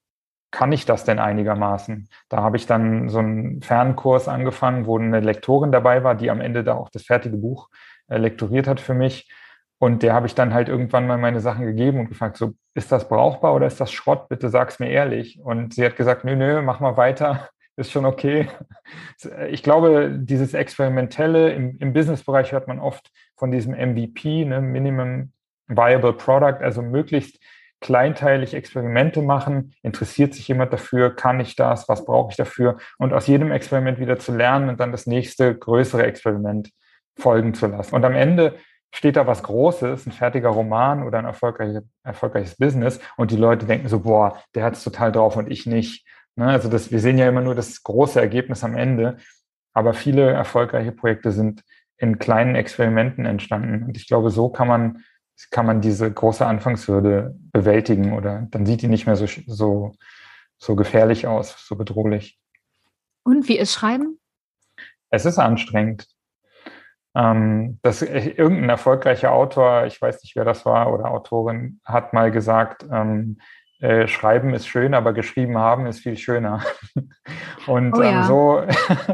kann 0.51 0.71
ich 0.71 0.85
das 0.85 1.05
denn 1.05 1.19
einigermaßen? 1.19 2.09
Da 2.29 2.37
habe 2.43 2.57
ich 2.57 2.67
dann 2.67 3.09
so 3.09 3.19
einen 3.19 3.61
Fernkurs 3.61 4.27
angefangen, 4.27 4.85
wo 4.85 4.97
eine 4.97 5.21
Lektorin 5.21 5.71
dabei 5.71 6.03
war, 6.03 6.15
die 6.15 6.29
am 6.29 6.41
Ende 6.41 6.63
da 6.63 6.75
auch 6.75 6.89
das 6.89 7.03
fertige 7.03 7.37
Buch 7.37 7.69
äh, 8.07 8.17
lektoriert 8.17 8.67
hat 8.67 8.81
für 8.81 8.93
mich. 8.93 9.31
Und 9.79 10.03
der 10.03 10.13
habe 10.13 10.27
ich 10.27 10.35
dann 10.35 10.53
halt 10.53 10.69
irgendwann 10.69 11.07
mal 11.07 11.17
meine 11.17 11.39
Sachen 11.39 11.65
gegeben 11.65 12.01
und 12.01 12.09
gefragt, 12.09 12.37
so, 12.37 12.53
ist 12.75 12.91
das 12.91 13.09
brauchbar 13.09 13.55
oder 13.55 13.65
ist 13.65 13.81
das 13.81 13.91
Schrott? 13.91 14.29
Bitte 14.29 14.49
sag's 14.49 14.77
mir 14.79 14.91
ehrlich. 14.91 15.39
Und 15.41 15.73
sie 15.73 15.83
hat 15.83 15.95
gesagt, 15.95 16.23
nö, 16.23 16.35
nö, 16.35 16.61
mach 16.61 16.79
mal 16.81 16.97
weiter, 16.97 17.49
ist 17.77 17.91
schon 17.91 18.05
okay. 18.05 18.47
Ich 19.49 19.63
glaube, 19.63 20.11
dieses 20.11 20.53
Experimentelle 20.53 21.51
im, 21.53 21.77
im 21.79 21.93
Businessbereich 21.93 22.51
hört 22.51 22.67
man 22.67 22.79
oft 22.79 23.09
von 23.37 23.51
diesem 23.51 23.73
MVP, 23.73 24.45
ne, 24.45 24.59
Minimum 24.61 25.31
Viable 25.67 26.13
Product, 26.13 26.61
also 26.61 26.81
möglichst 26.81 27.39
kleinteilig 27.81 28.53
Experimente 28.53 29.21
machen. 29.21 29.73
Interessiert 29.81 30.33
sich 30.33 30.47
jemand 30.47 30.71
dafür? 30.71 31.15
Kann 31.15 31.39
ich 31.39 31.55
das? 31.55 31.89
Was 31.89 32.05
brauche 32.05 32.31
ich 32.31 32.37
dafür? 32.37 32.77
Und 32.97 33.11
aus 33.11 33.27
jedem 33.27 33.51
Experiment 33.51 33.99
wieder 33.99 34.17
zu 34.19 34.33
lernen 34.33 34.69
und 34.69 34.79
dann 34.79 34.91
das 34.91 35.07
nächste 35.07 35.53
größere 35.55 36.03
Experiment 36.03 36.71
folgen 37.17 37.53
zu 37.53 37.67
lassen. 37.67 37.95
Und 37.95 38.05
am 38.05 38.15
Ende 38.15 38.55
steht 38.93 39.15
da 39.15 39.25
was 39.25 39.43
Großes, 39.43 40.05
ein 40.05 40.11
fertiger 40.11 40.49
Roman 40.49 41.03
oder 41.03 41.19
ein 41.19 41.25
erfolgreiches, 41.25 41.83
erfolgreiches 42.03 42.55
Business 42.57 42.99
und 43.17 43.31
die 43.31 43.37
Leute 43.37 43.65
denken 43.65 43.87
so, 43.87 44.01
boah, 44.01 44.37
der 44.53 44.63
hat 44.63 44.73
es 44.75 44.83
total 44.83 45.11
drauf 45.11 45.35
und 45.35 45.49
ich 45.49 45.65
nicht. 45.65 46.05
Ne? 46.35 46.47
Also 46.47 46.69
das, 46.69 46.91
wir 46.91 46.99
sehen 46.99 47.17
ja 47.17 47.27
immer 47.27 47.41
nur 47.41 47.55
das 47.55 47.83
große 47.83 48.19
Ergebnis 48.19 48.63
am 48.63 48.75
Ende, 48.75 49.17
aber 49.73 49.93
viele 49.93 50.29
erfolgreiche 50.29 50.91
Projekte 50.91 51.31
sind 51.31 51.63
in 51.97 52.19
kleinen 52.19 52.55
Experimenten 52.55 53.25
entstanden. 53.25 53.83
Und 53.83 53.95
ich 53.95 54.07
glaube, 54.07 54.29
so 54.29 54.49
kann 54.49 54.67
man 54.67 55.03
kann 55.49 55.65
man 55.65 55.81
diese 55.81 56.11
große 56.11 56.45
Anfangshürde 56.45 57.35
bewältigen 57.51 58.13
oder 58.13 58.47
dann 58.51 58.65
sieht 58.65 58.81
die 58.81 58.87
nicht 58.87 59.05
mehr 59.05 59.15
so, 59.15 59.25
so, 59.47 59.93
so 60.57 60.75
gefährlich 60.75 61.27
aus, 61.27 61.55
so 61.65 61.75
bedrohlich. 61.75 62.39
Und 63.23 63.47
wie 63.47 63.57
ist 63.57 63.73
Schreiben? 63.73 64.19
Es 65.09 65.25
ist 65.25 65.39
anstrengend. 65.39 66.07
Ähm, 67.13 67.79
das, 67.81 68.01
äh, 68.01 68.29
irgendein 68.29 68.69
erfolgreicher 68.69 69.31
Autor, 69.31 69.85
ich 69.85 70.01
weiß 70.01 70.23
nicht, 70.23 70.35
wer 70.35 70.45
das 70.45 70.65
war, 70.65 70.93
oder 70.93 71.11
Autorin, 71.11 71.81
hat 71.83 72.13
mal 72.13 72.31
gesagt, 72.31 72.85
ähm, 72.89 73.37
äh, 73.81 74.07
Schreiben 74.07 74.53
ist 74.53 74.67
schön, 74.67 74.93
aber 74.93 75.11
geschrieben 75.11 75.57
haben 75.57 75.87
ist 75.87 75.99
viel 75.99 76.15
schöner. 76.15 76.63
Und 77.67 77.93
oh 77.93 78.01
ja. 78.01 78.21
ähm, 78.21 78.27
so, 78.27 78.63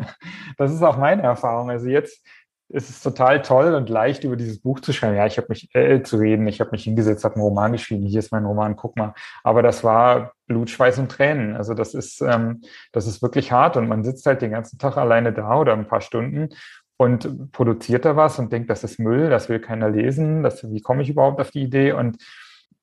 das 0.57 0.73
ist 0.73 0.83
auch 0.83 0.97
meine 0.97 1.23
Erfahrung. 1.23 1.69
Also 1.69 1.87
jetzt 1.87 2.23
es 2.69 2.89
ist 2.89 3.01
total 3.01 3.41
toll 3.41 3.73
und 3.75 3.89
leicht, 3.89 4.23
über 4.23 4.35
dieses 4.35 4.59
Buch 4.59 4.81
zu 4.81 4.91
schreiben. 4.91 5.15
Ja, 5.15 5.25
ich 5.25 5.37
habe 5.37 5.47
mich 5.49 5.73
äh, 5.73 6.03
zu 6.03 6.17
reden, 6.17 6.47
ich 6.47 6.59
habe 6.59 6.71
mich 6.71 6.83
hingesetzt, 6.83 7.23
habe 7.23 7.35
einen 7.35 7.43
Roman 7.43 7.71
geschrieben, 7.71 8.05
hier 8.05 8.19
ist 8.19 8.31
mein 8.31 8.45
Roman, 8.45 8.75
guck 8.75 8.97
mal. 8.97 9.13
Aber 9.43 9.63
das 9.63 9.83
war 9.83 10.33
Blut, 10.47 10.69
Schweiß 10.69 10.99
und 10.99 11.09
Tränen. 11.09 11.55
Also 11.55 11.73
das 11.73 11.93
ist, 11.93 12.21
ähm, 12.21 12.61
das 12.91 13.07
ist 13.07 13.21
wirklich 13.21 13.51
hart 13.51 13.77
und 13.77 13.87
man 13.87 14.03
sitzt 14.03 14.25
halt 14.25 14.41
den 14.41 14.51
ganzen 14.51 14.77
Tag 14.77 14.97
alleine 14.97 15.31
da 15.31 15.57
oder 15.59 15.73
ein 15.73 15.87
paar 15.87 16.01
Stunden 16.01 16.49
und 16.97 17.51
produziert 17.51 18.05
da 18.05 18.15
was 18.15 18.39
und 18.39 18.51
denkt, 18.51 18.69
das 18.69 18.83
ist 18.83 18.99
Müll, 18.99 19.29
das 19.29 19.49
will 19.49 19.59
keiner 19.59 19.89
lesen, 19.89 20.43
das, 20.43 20.69
wie 20.69 20.81
komme 20.81 21.03
ich 21.03 21.09
überhaupt 21.09 21.39
auf 21.39 21.51
die 21.51 21.61
Idee? 21.61 21.93
Und 21.93 22.17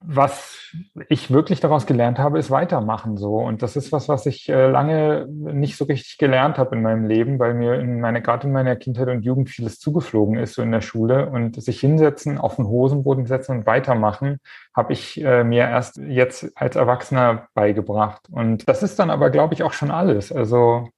was 0.06 0.74
ich 1.08 1.32
wirklich 1.32 1.60
daraus 1.60 1.86
gelernt 1.86 2.18
habe, 2.18 2.38
ist 2.38 2.50
weitermachen 2.50 3.16
so. 3.16 3.36
Und 3.36 3.62
das 3.62 3.74
ist 3.74 3.90
was, 3.90 4.08
was 4.08 4.26
ich 4.26 4.48
äh, 4.48 4.68
lange 4.68 5.26
nicht 5.26 5.76
so 5.76 5.86
richtig 5.86 6.18
gelernt 6.18 6.58
habe 6.58 6.76
in 6.76 6.82
meinem 6.82 7.06
Leben, 7.06 7.38
weil 7.38 7.54
mir 7.54 7.74
in 7.74 8.00
meiner, 8.00 8.20
gerade 8.20 8.46
in 8.46 8.52
meiner 8.52 8.76
Kindheit 8.76 9.08
und 9.08 9.22
Jugend 9.22 9.48
vieles 9.48 9.78
zugeflogen 9.78 10.36
ist, 10.36 10.54
so 10.54 10.62
in 10.62 10.72
der 10.72 10.82
Schule. 10.82 11.30
Und 11.30 11.62
sich 11.62 11.80
hinsetzen, 11.80 12.36
auf 12.36 12.56
den 12.56 12.66
Hosenboden 12.66 13.26
setzen 13.26 13.58
und 13.58 13.66
weitermachen, 13.66 14.40
habe 14.76 14.92
ich 14.92 15.22
äh, 15.22 15.42
mir 15.42 15.62
erst 15.62 15.96
jetzt 15.96 16.52
als 16.54 16.76
Erwachsener 16.76 17.48
beigebracht. 17.54 18.28
Und 18.30 18.68
das 18.68 18.82
ist 18.82 18.98
dann 18.98 19.10
aber, 19.10 19.30
glaube 19.30 19.54
ich, 19.54 19.62
auch 19.62 19.72
schon 19.72 19.90
alles. 19.90 20.32
Also 20.32 20.88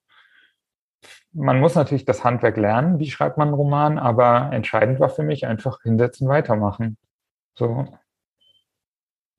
man 1.32 1.60
muss 1.60 1.76
natürlich 1.76 2.06
das 2.06 2.24
Handwerk 2.24 2.56
lernen, 2.56 2.98
wie 2.98 3.10
schreibt 3.10 3.38
man 3.38 3.48
einen 3.48 3.56
Roman, 3.56 3.98
aber 3.98 4.50
entscheidend 4.52 4.98
war 4.98 5.10
für 5.10 5.22
mich 5.22 5.46
einfach 5.46 5.82
hinsetzen, 5.82 6.28
weitermachen. 6.28 6.96
So. 7.54 7.86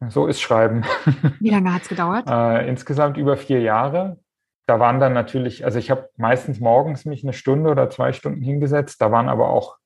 So 0.10 0.28
ist 0.28 0.42
Schreiben. 0.42 0.84
Wie 1.40 1.50
lange 1.50 1.74
hat 1.74 1.84
es 1.84 1.90
gedauert? 1.90 2.28
äh, 2.28 2.68
insgesamt 2.68 3.18
über 3.18 3.38
vier 3.38 3.62
Jahre. 3.62 4.20
Da 4.68 4.80
waren 4.80 5.00
dann 5.00 5.14
natürlich, 5.14 5.64
also 5.66 5.80
ich 5.80 5.90
habe 5.90 6.10
meistens 6.18 6.60
morgens 6.60 7.06
mich 7.06 7.24
eine 7.24 7.34
Stunde 7.34 7.72
oder 7.72 7.90
zwei 7.90 8.14
Stunden 8.14 8.42
hingesetzt. 8.42 9.02
Da 9.02 9.12
waren 9.12 9.30
aber 9.30 9.50
auch 9.50 9.78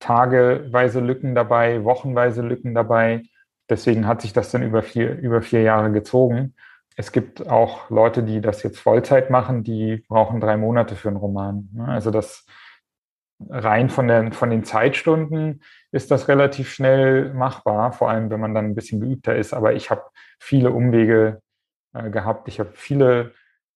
tageweise 0.00 1.00
Lücken 1.00 1.34
dabei, 1.34 1.84
wochenweise 1.84 2.42
Lücken 2.42 2.74
dabei. 2.74 3.22
Deswegen 3.70 4.06
hat 4.06 4.22
sich 4.22 4.32
das 4.32 4.50
dann 4.50 4.62
über 4.62 4.82
vier, 4.82 5.16
über 5.16 5.42
vier 5.42 5.62
Jahre 5.62 5.90
gezogen. 5.90 6.54
Es 6.96 7.12
gibt 7.12 7.48
auch 7.48 7.90
Leute, 7.90 8.22
die 8.22 8.40
das 8.40 8.62
jetzt 8.62 8.78
Vollzeit 8.78 9.30
machen, 9.30 9.64
die 9.64 10.04
brauchen 10.08 10.40
drei 10.40 10.56
Monate 10.56 10.96
für 10.96 11.08
einen 11.08 11.18
Roman. 11.18 11.68
Ne? 11.72 11.86
Also 11.86 12.10
das 12.10 12.46
rein 13.48 13.90
von, 13.90 14.08
der, 14.08 14.32
von 14.32 14.50
den 14.50 14.64
Zeitstunden 14.64 15.62
ist 15.92 16.10
das 16.10 16.28
relativ 16.28 16.70
schnell 16.70 17.32
machbar, 17.34 17.92
vor 17.92 18.10
allem 18.10 18.30
wenn 18.30 18.40
man 18.40 18.54
dann 18.54 18.66
ein 18.66 18.74
bisschen 18.74 19.00
geübter 19.00 19.36
ist. 19.36 19.52
Aber 19.52 19.74
ich 19.74 19.90
habe 19.90 20.02
viele 20.38 20.70
Umwege 20.70 21.42
äh, 21.92 22.10
gehabt. 22.10 22.48
Ich 22.48 22.60
habe 22.60 22.70
viele 22.74 23.32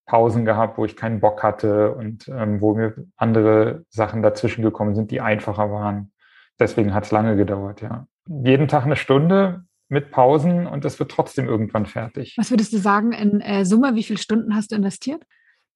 Pausen 0.07 0.45
gehabt, 0.45 0.79
wo 0.79 0.85
ich 0.85 0.97
keinen 0.97 1.21
Bock 1.21 1.43
hatte 1.43 1.93
und 1.93 2.29
ähm, 2.29 2.61
wo 2.61 2.75
mir 2.75 2.95
andere 3.17 3.85
Sachen 3.91 4.23
dazwischen 4.23 4.63
gekommen 4.63 4.95
sind, 4.95 5.11
die 5.11 5.21
einfacher 5.21 5.71
waren. 5.71 6.13
Deswegen 6.59 6.95
hat 6.95 7.05
es 7.05 7.11
lange 7.11 7.37
gedauert, 7.37 7.81
ja. 7.81 8.07
Jeden 8.27 8.69
Tag 8.69 8.85
eine 8.85 8.97
Stunde 8.97 9.65
mit 9.89 10.11
Pausen 10.11 10.67
und 10.67 10.85
es 10.85 10.99
wird 10.99 11.11
trotzdem 11.11 11.47
irgendwann 11.47 11.87
fertig. 11.87 12.35
Was 12.37 12.51
würdest 12.51 12.73
du 12.73 12.79
sagen 12.79 13.13
in 13.13 13.41
äh, 13.41 13.65
Summe? 13.65 13.95
Wie 13.95 14.03
viele 14.03 14.19
Stunden 14.19 14.55
hast 14.55 14.73
du 14.73 14.77
investiert? 14.77 15.23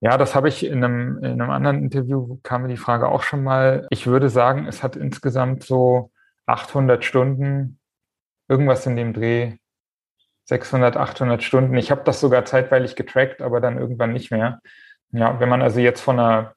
Ja, 0.00 0.18
das 0.18 0.34
habe 0.34 0.48
ich 0.48 0.66
in 0.66 0.84
einem, 0.84 1.18
in 1.18 1.40
einem 1.40 1.50
anderen 1.50 1.82
Interview, 1.82 2.38
kam 2.42 2.62
mir 2.62 2.68
die 2.68 2.76
Frage 2.76 3.08
auch 3.08 3.22
schon 3.22 3.42
mal. 3.42 3.86
Ich 3.90 4.06
würde 4.06 4.28
sagen, 4.28 4.66
es 4.66 4.82
hat 4.82 4.96
insgesamt 4.96 5.62
so 5.62 6.10
800 6.46 7.04
Stunden, 7.04 7.78
irgendwas 8.48 8.86
in 8.86 8.96
dem 8.96 9.12
Dreh, 9.14 9.56
600, 10.46 10.96
800 10.96 11.42
Stunden. 11.42 11.76
Ich 11.76 11.90
habe 11.90 12.02
das 12.04 12.20
sogar 12.20 12.44
zeitweilig 12.44 12.96
getrackt, 12.96 13.40
aber 13.40 13.60
dann 13.60 13.78
irgendwann 13.78 14.12
nicht 14.12 14.30
mehr. 14.30 14.60
Ja, 15.12 15.40
wenn 15.40 15.48
man 15.48 15.62
also 15.62 15.80
jetzt 15.80 16.00
von 16.00 16.18
einer, 16.18 16.54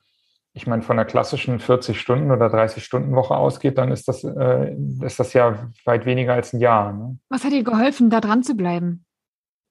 ich 0.54 0.67
meine, 0.67 0.82
von 0.82 0.97
einer 0.97 1.06
klassischen 1.06 1.60
40 1.60 2.00
Stunden 2.00 2.32
oder 2.32 2.50
30 2.50 2.84
Stunden 2.84 3.15
Woche 3.15 3.38
ausgeht, 3.38 3.78
dann 3.78 3.91
ist 3.91 4.08
das, 4.08 4.23
äh, 4.23 4.76
ist 5.02 5.19
das 5.19 5.34
ja 5.34 5.71
weit 5.86 6.06
weniger 6.06 6.34
als 6.34 6.54
ein 6.54 6.60
Jahr. 6.60 6.91
Ne? 6.91 7.17
Was 7.30 7.43
hat 7.43 7.54
dir 7.54 7.63
geholfen, 7.63 8.10
da 8.10 8.19
dran 8.19 8.43
zu 8.43 8.56
bleiben? 8.56 9.06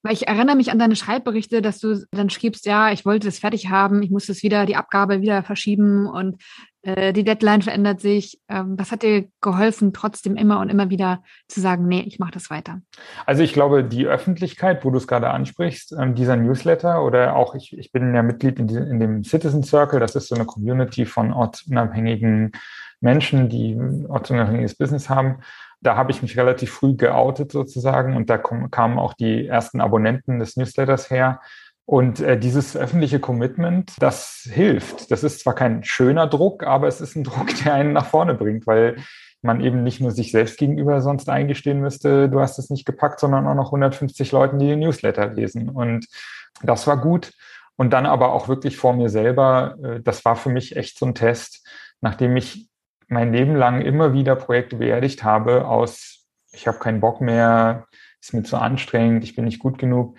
Weil 0.06 0.12
ich 0.12 0.28
erinnere 0.28 0.54
mich 0.54 0.70
an 0.70 0.78
deine 0.78 0.94
Schreibberichte, 0.94 1.60
dass 1.60 1.80
du 1.80 2.06
dann 2.12 2.30
schriebst, 2.30 2.64
ja, 2.64 2.92
ich 2.92 3.04
wollte 3.04 3.26
das 3.26 3.40
fertig 3.40 3.70
haben, 3.70 4.04
ich 4.04 4.10
muss 4.12 4.26
das 4.26 4.44
wieder, 4.44 4.64
die 4.64 4.76
Abgabe 4.76 5.20
wieder 5.20 5.42
verschieben 5.42 6.06
und 6.06 6.40
äh, 6.82 7.12
die 7.12 7.24
Deadline 7.24 7.62
verändert 7.62 8.00
sich. 8.00 8.38
Ähm, 8.48 8.78
was 8.78 8.92
hat 8.92 9.02
dir 9.02 9.26
geholfen, 9.40 9.92
trotzdem 9.92 10.36
immer 10.36 10.60
und 10.60 10.68
immer 10.68 10.90
wieder 10.90 11.24
zu 11.48 11.60
sagen, 11.60 11.88
nee, 11.88 12.04
ich 12.06 12.20
mache 12.20 12.30
das 12.30 12.50
weiter? 12.50 12.82
Also 13.24 13.42
ich 13.42 13.52
glaube, 13.52 13.82
die 13.82 14.06
Öffentlichkeit, 14.06 14.84
wo 14.84 14.90
du 14.90 14.98
es 14.98 15.08
gerade 15.08 15.30
ansprichst, 15.30 15.96
ähm, 15.98 16.14
dieser 16.14 16.36
Newsletter 16.36 17.02
oder 17.02 17.34
auch 17.34 17.56
ich, 17.56 17.76
ich 17.76 17.90
bin 17.90 18.14
ja 18.14 18.22
Mitglied 18.22 18.60
in, 18.60 18.68
die, 18.68 18.76
in 18.76 19.00
dem 19.00 19.24
Citizen 19.24 19.64
Circle, 19.64 19.98
das 19.98 20.14
ist 20.14 20.28
so 20.28 20.36
eine 20.36 20.44
Community 20.44 21.04
von 21.04 21.32
ortsunabhängigen 21.32 22.52
Menschen, 23.00 23.48
die 23.48 23.76
ortsunabhängiges 24.08 24.76
Business 24.76 25.10
haben 25.10 25.40
da 25.80 25.96
habe 25.96 26.10
ich 26.10 26.22
mich 26.22 26.36
relativ 26.36 26.72
früh 26.72 26.94
geoutet 26.96 27.52
sozusagen 27.52 28.16
und 28.16 28.30
da 28.30 28.38
kamen 28.38 28.98
auch 28.98 29.14
die 29.14 29.46
ersten 29.46 29.80
Abonnenten 29.80 30.38
des 30.38 30.56
Newsletters 30.56 31.10
her. 31.10 31.40
Und 31.84 32.18
äh, 32.18 32.36
dieses 32.36 32.76
öffentliche 32.76 33.20
Commitment, 33.20 33.92
das 34.00 34.48
hilft. 34.52 35.12
Das 35.12 35.22
ist 35.22 35.40
zwar 35.40 35.54
kein 35.54 35.84
schöner 35.84 36.26
Druck, 36.26 36.64
aber 36.64 36.88
es 36.88 37.00
ist 37.00 37.14
ein 37.14 37.24
Druck, 37.24 37.48
der 37.64 37.74
einen 37.74 37.92
nach 37.92 38.06
vorne 38.06 38.34
bringt, 38.34 38.66
weil 38.66 38.96
man 39.42 39.60
eben 39.60 39.84
nicht 39.84 40.00
nur 40.00 40.10
sich 40.10 40.32
selbst 40.32 40.58
gegenüber 40.58 41.00
sonst 41.00 41.28
eingestehen 41.28 41.80
müsste, 41.80 42.28
du 42.28 42.40
hast 42.40 42.58
es 42.58 42.70
nicht 42.70 42.84
gepackt, 42.84 43.20
sondern 43.20 43.46
auch 43.46 43.54
noch 43.54 43.66
150 43.66 44.32
Leuten, 44.32 44.58
die 44.58 44.66
den 44.66 44.80
Newsletter 44.80 45.28
lesen. 45.28 45.68
Und 45.68 46.06
das 46.62 46.86
war 46.88 47.00
gut. 47.00 47.32
Und 47.76 47.90
dann 47.90 48.06
aber 48.06 48.32
auch 48.32 48.48
wirklich 48.48 48.76
vor 48.76 48.94
mir 48.94 49.08
selber, 49.08 49.76
äh, 49.82 50.00
das 50.00 50.24
war 50.24 50.34
für 50.34 50.48
mich 50.48 50.76
echt 50.76 50.98
so 50.98 51.06
ein 51.06 51.14
Test, 51.14 51.66
nachdem 52.00 52.36
ich 52.36 52.68
mein 53.08 53.32
Leben 53.32 53.54
lang 53.54 53.80
immer 53.80 54.12
wieder 54.12 54.36
Projekte 54.36 54.76
beerdigt 54.76 55.24
habe 55.24 55.66
aus, 55.66 56.26
ich 56.52 56.66
habe 56.66 56.78
keinen 56.78 57.00
Bock 57.00 57.20
mehr, 57.20 57.86
ist 58.20 58.34
mir 58.34 58.42
zu 58.42 58.56
anstrengend, 58.56 59.24
ich 59.24 59.36
bin 59.36 59.44
nicht 59.44 59.58
gut 59.58 59.78
genug. 59.78 60.18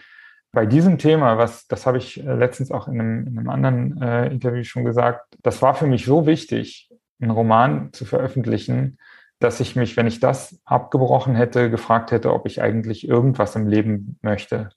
Bei 0.51 0.65
diesem 0.65 0.97
Thema, 0.97 1.37
was, 1.37 1.67
das 1.67 1.85
habe 1.85 1.97
ich 1.97 2.25
äh, 2.25 2.33
letztens 2.33 2.71
auch 2.71 2.87
in 2.87 2.99
einem, 2.99 3.27
in 3.27 3.37
einem 3.37 3.49
anderen 3.49 4.01
äh, 4.01 4.27
Interview 4.27 4.63
schon 4.63 4.85
gesagt, 4.85 5.37
das 5.43 5.61
war 5.61 5.75
für 5.75 5.87
mich 5.87 6.05
so 6.05 6.25
wichtig, 6.25 6.89
einen 7.19 7.31
Roman 7.31 7.91
zu 7.93 8.05
veröffentlichen, 8.05 8.97
dass 9.39 9.59
ich 9.59 9.75
mich, 9.75 9.97
wenn 9.97 10.07
ich 10.07 10.19
das 10.19 10.59
abgebrochen 10.65 11.35
hätte, 11.35 11.69
gefragt 11.69 12.11
hätte, 12.11 12.33
ob 12.33 12.45
ich 12.45 12.61
eigentlich 12.61 13.07
irgendwas 13.07 13.55
im 13.55 13.67
Leben 13.67 14.17
möchte. 14.21 14.69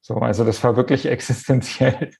So, 0.00 0.16
also 0.16 0.44
das 0.44 0.62
war 0.62 0.76
wirklich 0.76 1.06
existenziell. 1.10 2.10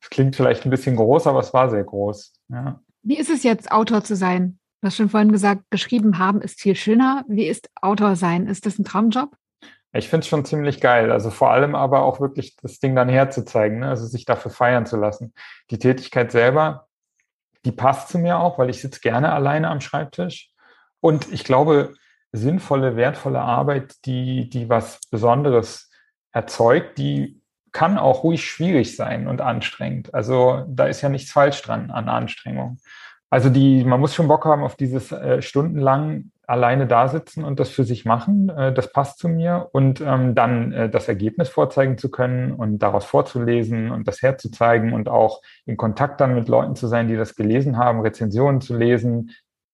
Das 0.00 0.10
klingt 0.10 0.36
vielleicht 0.36 0.64
ein 0.64 0.70
bisschen 0.70 0.96
groß, 0.96 1.26
aber 1.26 1.40
es 1.40 1.52
war 1.52 1.70
sehr 1.70 1.84
groß. 1.84 2.32
Ja. 2.48 2.80
Wie 3.02 3.18
ist 3.18 3.30
es 3.30 3.42
jetzt, 3.42 3.72
Autor 3.72 4.04
zu 4.04 4.14
sein? 4.14 4.58
Hast 4.86 4.98
schon 4.98 5.08
vorhin 5.08 5.32
gesagt, 5.32 5.62
geschrieben 5.70 6.20
haben 6.20 6.40
ist 6.40 6.60
viel 6.60 6.76
schöner. 6.76 7.24
Wie 7.26 7.48
ist 7.48 7.68
Autor 7.82 8.14
sein? 8.14 8.46
Ist 8.46 8.66
das 8.66 8.78
ein 8.78 8.84
Traumjob? 8.84 9.36
Ich 9.92 10.08
finde 10.08 10.22
es 10.22 10.28
schon 10.28 10.44
ziemlich 10.44 10.80
geil. 10.80 11.10
Also 11.10 11.30
vor 11.30 11.50
allem 11.50 11.74
aber 11.74 12.02
auch 12.02 12.20
wirklich 12.20 12.54
das 12.62 12.78
Ding 12.78 12.94
dann 12.94 13.08
herzuzeigen, 13.08 13.80
ne? 13.80 13.88
also 13.88 14.06
sich 14.06 14.26
dafür 14.26 14.52
feiern 14.52 14.86
zu 14.86 14.96
lassen. 14.96 15.34
Die 15.70 15.80
Tätigkeit 15.80 16.30
selber, 16.30 16.86
die 17.64 17.72
passt 17.72 18.10
zu 18.10 18.18
mir 18.18 18.38
auch, 18.38 18.60
weil 18.60 18.70
ich 18.70 18.80
sitze 18.80 19.00
gerne 19.00 19.32
alleine 19.32 19.70
am 19.70 19.80
Schreibtisch. 19.80 20.50
Und 21.00 21.32
ich 21.32 21.42
glaube, 21.42 21.94
sinnvolle, 22.30 22.94
wertvolle 22.94 23.40
Arbeit, 23.40 24.04
die, 24.04 24.48
die 24.48 24.68
was 24.68 25.00
Besonderes 25.10 25.90
erzeugt, 26.30 26.96
die 26.98 27.40
kann 27.72 27.98
auch 27.98 28.22
ruhig 28.22 28.44
schwierig 28.44 28.94
sein 28.94 29.26
und 29.26 29.40
anstrengend. 29.40 30.14
Also 30.14 30.64
da 30.68 30.86
ist 30.86 31.00
ja 31.00 31.08
nichts 31.08 31.32
falsch 31.32 31.60
dran 31.62 31.90
an 31.90 32.08
Anstrengung. 32.08 32.78
Also 33.30 33.50
die, 33.50 33.84
man 33.84 34.00
muss 34.00 34.14
schon 34.14 34.28
Bock 34.28 34.44
haben 34.44 34.62
auf 34.62 34.76
dieses 34.76 35.10
äh, 35.12 35.42
stundenlang 35.42 36.30
alleine 36.46 36.86
da 36.86 37.08
sitzen 37.08 37.44
und 37.44 37.58
das 37.58 37.70
für 37.70 37.84
sich 37.84 38.04
machen. 38.04 38.48
Äh, 38.50 38.72
das 38.72 38.92
passt 38.92 39.18
zu 39.18 39.28
mir. 39.28 39.68
Und 39.72 40.00
ähm, 40.00 40.34
dann 40.34 40.72
äh, 40.72 40.88
das 40.88 41.08
Ergebnis 41.08 41.48
vorzeigen 41.48 41.98
zu 41.98 42.10
können 42.10 42.52
und 42.52 42.78
daraus 42.78 43.04
vorzulesen 43.04 43.90
und 43.90 44.06
das 44.06 44.22
herzuzeigen 44.22 44.92
und 44.92 45.08
auch 45.08 45.42
in 45.64 45.76
Kontakt 45.76 46.20
dann 46.20 46.34
mit 46.34 46.48
Leuten 46.48 46.76
zu 46.76 46.86
sein, 46.86 47.08
die 47.08 47.16
das 47.16 47.34
gelesen 47.34 47.76
haben, 47.76 48.00
Rezensionen 48.00 48.60
zu 48.60 48.76
lesen, 48.76 49.32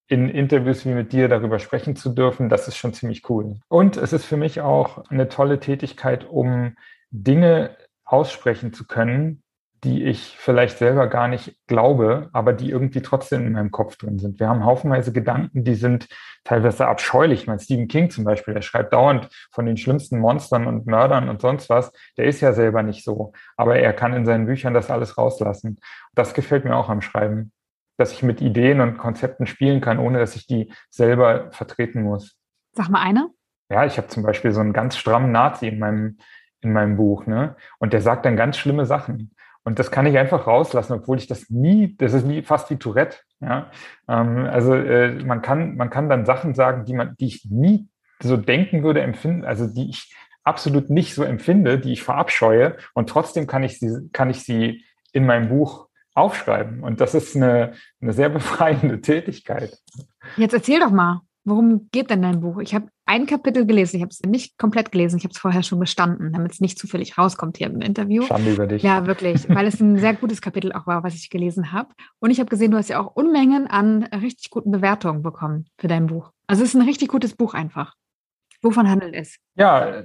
in 0.08 0.28
Interviews 0.28 0.84
wie 0.84 0.92
mit 0.92 1.12
dir 1.12 1.28
darüber 1.28 1.58
sprechen 1.58 1.96
zu 1.96 2.10
dürfen, 2.10 2.48
das 2.48 2.68
ist 2.68 2.76
schon 2.76 2.92
ziemlich 2.92 3.28
cool. 3.30 3.56
Und 3.68 3.96
es 3.96 4.12
ist 4.12 4.26
für 4.26 4.36
mich 4.36 4.60
auch 4.60 5.08
eine 5.08 5.28
tolle 5.28 5.58
Tätigkeit, 5.58 6.28
um 6.28 6.74
Dinge 7.10 7.76
aussprechen 8.04 8.72
zu 8.72 8.86
können, 8.86 9.41
die 9.84 10.04
ich 10.04 10.36
vielleicht 10.38 10.78
selber 10.78 11.08
gar 11.08 11.26
nicht 11.26 11.56
glaube, 11.66 12.30
aber 12.32 12.52
die 12.52 12.70
irgendwie 12.70 13.02
trotzdem 13.02 13.46
in 13.46 13.52
meinem 13.52 13.72
Kopf 13.72 13.96
drin 13.96 14.18
sind. 14.18 14.38
Wir 14.38 14.48
haben 14.48 14.64
haufenweise 14.64 15.12
Gedanken, 15.12 15.64
die 15.64 15.74
sind 15.74 16.08
teilweise 16.44 16.86
abscheulich. 16.86 17.48
Mein 17.48 17.58
Stephen 17.58 17.88
King 17.88 18.08
zum 18.08 18.22
Beispiel, 18.22 18.54
der 18.54 18.62
schreibt 18.62 18.92
dauernd 18.92 19.28
von 19.50 19.66
den 19.66 19.76
schlimmsten 19.76 20.20
Monstern 20.20 20.68
und 20.68 20.86
Mördern 20.86 21.28
und 21.28 21.40
sonst 21.40 21.68
was. 21.68 21.92
Der 22.16 22.26
ist 22.26 22.40
ja 22.40 22.52
selber 22.52 22.84
nicht 22.84 23.02
so, 23.04 23.32
aber 23.56 23.76
er 23.76 23.92
kann 23.92 24.12
in 24.12 24.24
seinen 24.24 24.46
Büchern 24.46 24.72
das 24.72 24.88
alles 24.88 25.18
rauslassen. 25.18 25.80
Das 26.14 26.32
gefällt 26.32 26.64
mir 26.64 26.76
auch 26.76 26.88
am 26.88 27.02
Schreiben, 27.02 27.50
dass 27.96 28.12
ich 28.12 28.22
mit 28.22 28.40
Ideen 28.40 28.80
und 28.80 28.98
Konzepten 28.98 29.46
spielen 29.46 29.80
kann, 29.80 29.98
ohne 29.98 30.20
dass 30.20 30.36
ich 30.36 30.46
die 30.46 30.72
selber 30.90 31.50
vertreten 31.50 32.02
muss. 32.02 32.36
Sag 32.72 32.88
mal 32.88 33.02
eine. 33.02 33.30
Ja, 33.68 33.84
ich 33.84 33.96
habe 33.96 34.06
zum 34.08 34.22
Beispiel 34.22 34.52
so 34.52 34.60
einen 34.60 34.72
ganz 34.72 34.96
strammen 34.96 35.32
Nazi 35.32 35.66
in 35.66 35.80
meinem 35.80 36.18
in 36.62 36.72
meinem 36.72 36.96
Buch, 36.96 37.26
ne? 37.26 37.56
Und 37.78 37.92
der 37.92 38.00
sagt 38.00 38.24
dann 38.24 38.36
ganz 38.36 38.56
schlimme 38.56 38.86
Sachen. 38.86 39.34
Und 39.64 39.78
das 39.78 39.90
kann 39.90 40.06
ich 40.06 40.18
einfach 40.18 40.46
rauslassen, 40.46 40.94
obwohl 40.94 41.18
ich 41.18 41.26
das 41.26 41.48
nie, 41.48 41.96
das 41.96 42.12
ist 42.12 42.28
wie 42.28 42.42
fast 42.42 42.70
wie 42.70 42.76
Tourette. 42.76 43.18
Ja? 43.40 43.70
Ähm, 44.08 44.46
also 44.50 44.74
äh, 44.74 45.22
man 45.24 45.42
kann, 45.42 45.76
man 45.76 45.90
kann 45.90 46.08
dann 46.08 46.26
Sachen 46.26 46.54
sagen, 46.54 46.84
die 46.84 46.94
man, 46.94 47.14
die 47.20 47.26
ich 47.26 47.44
nie 47.48 47.88
so 48.20 48.36
denken 48.36 48.82
würde, 48.82 49.02
empfinden, 49.02 49.44
also 49.44 49.66
die 49.66 49.90
ich 49.90 50.14
absolut 50.44 50.90
nicht 50.90 51.14
so 51.14 51.22
empfinde, 51.22 51.78
die 51.78 51.92
ich 51.92 52.02
verabscheue. 52.02 52.76
Und 52.94 53.08
trotzdem 53.08 53.46
kann 53.46 53.62
ich 53.62 53.78
sie, 53.78 54.08
kann 54.12 54.30
ich 54.30 54.42
sie 54.42 54.84
in 55.12 55.26
meinem 55.26 55.48
Buch 55.48 55.88
aufschreiben. 56.14 56.82
Und 56.82 57.00
das 57.00 57.14
ist 57.14 57.36
eine, 57.36 57.74
eine 58.00 58.12
sehr 58.12 58.28
befreiende 58.28 59.00
Tätigkeit. 59.02 59.78
Jetzt 60.36 60.54
erzähl 60.54 60.80
doch 60.80 60.90
mal. 60.90 61.20
Worum 61.44 61.88
geht 61.90 62.10
denn 62.10 62.22
dein 62.22 62.40
Buch? 62.40 62.60
Ich 62.60 62.74
habe 62.74 62.86
ein 63.12 63.26
Kapitel 63.26 63.66
gelesen. 63.66 63.96
Ich 63.96 64.02
habe 64.02 64.10
es 64.10 64.22
nicht 64.22 64.56
komplett 64.56 64.90
gelesen. 64.90 65.18
Ich 65.18 65.24
habe 65.24 65.32
es 65.32 65.38
vorher 65.38 65.62
schon 65.62 65.78
bestanden, 65.78 66.32
damit 66.32 66.52
es 66.52 66.60
nicht 66.60 66.78
zufällig 66.78 67.18
rauskommt 67.18 67.58
hier 67.58 67.66
im 67.66 67.82
Interview. 67.82 68.22
Schande 68.22 68.54
über 68.54 68.66
dich. 68.66 68.82
Ja, 68.82 69.06
wirklich, 69.06 69.46
weil 69.50 69.66
es 69.66 69.78
ein 69.80 69.98
sehr 69.98 70.14
gutes 70.14 70.40
Kapitel 70.40 70.72
auch 70.72 70.86
war, 70.86 71.04
was 71.04 71.14
ich 71.14 71.28
gelesen 71.28 71.72
habe. 71.72 71.90
Und 72.20 72.30
ich 72.30 72.40
habe 72.40 72.48
gesehen, 72.48 72.70
du 72.70 72.78
hast 72.78 72.88
ja 72.88 72.98
auch 72.98 73.14
Unmengen 73.14 73.66
an 73.66 74.04
richtig 74.04 74.48
guten 74.48 74.70
Bewertungen 74.70 75.22
bekommen 75.22 75.66
für 75.76 75.88
dein 75.88 76.06
Buch. 76.06 76.30
Also 76.46 76.62
es 76.62 76.70
ist 76.70 76.80
ein 76.80 76.88
richtig 76.88 77.08
gutes 77.08 77.36
Buch 77.36 77.52
einfach. 77.52 77.96
Wovon 78.62 78.88
handelt 78.88 79.14
es? 79.14 79.36
Ja, 79.56 80.04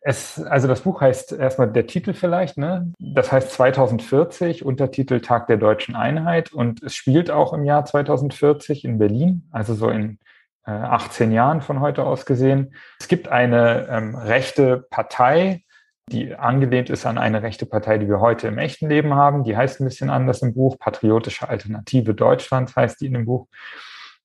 es, 0.00 0.42
also 0.42 0.66
das 0.66 0.80
Buch 0.80 1.00
heißt 1.00 1.32
erstmal 1.34 1.70
der 1.70 1.86
Titel 1.86 2.14
vielleicht, 2.14 2.58
ne? 2.58 2.92
Das 2.98 3.30
heißt 3.30 3.52
2040, 3.52 4.64
Untertitel 4.64 5.20
Tag 5.20 5.46
der 5.46 5.56
deutschen 5.56 5.94
Einheit 5.94 6.52
und 6.52 6.82
es 6.82 6.96
spielt 6.96 7.30
auch 7.30 7.52
im 7.52 7.62
Jahr 7.64 7.84
2040 7.84 8.84
in 8.84 8.98
Berlin, 8.98 9.48
also 9.52 9.74
so 9.74 9.88
in 9.88 10.18
18 10.64 11.30
äh, 11.30 11.34
Jahren 11.34 11.60
von 11.60 11.80
heute 11.80 12.04
aus 12.04 12.26
gesehen. 12.26 12.74
Es 12.98 13.08
gibt 13.08 13.28
eine 13.28 13.86
ähm, 13.90 14.14
rechte 14.14 14.86
Partei, 14.90 15.62
die 16.10 16.34
angelehnt 16.34 16.90
ist 16.90 17.06
an 17.06 17.18
eine 17.18 17.42
rechte 17.42 17.66
Partei, 17.66 17.98
die 17.98 18.08
wir 18.08 18.20
heute 18.20 18.48
im 18.48 18.58
echten 18.58 18.88
Leben 18.88 19.14
haben. 19.14 19.44
Die 19.44 19.56
heißt 19.56 19.80
ein 19.80 19.84
bisschen 19.84 20.10
anders 20.10 20.42
im 20.42 20.54
Buch. 20.54 20.78
Patriotische 20.78 21.48
Alternative 21.48 22.14
Deutschlands 22.14 22.76
heißt 22.76 23.00
die 23.00 23.06
in 23.06 23.14
dem 23.14 23.26
Buch, 23.26 23.48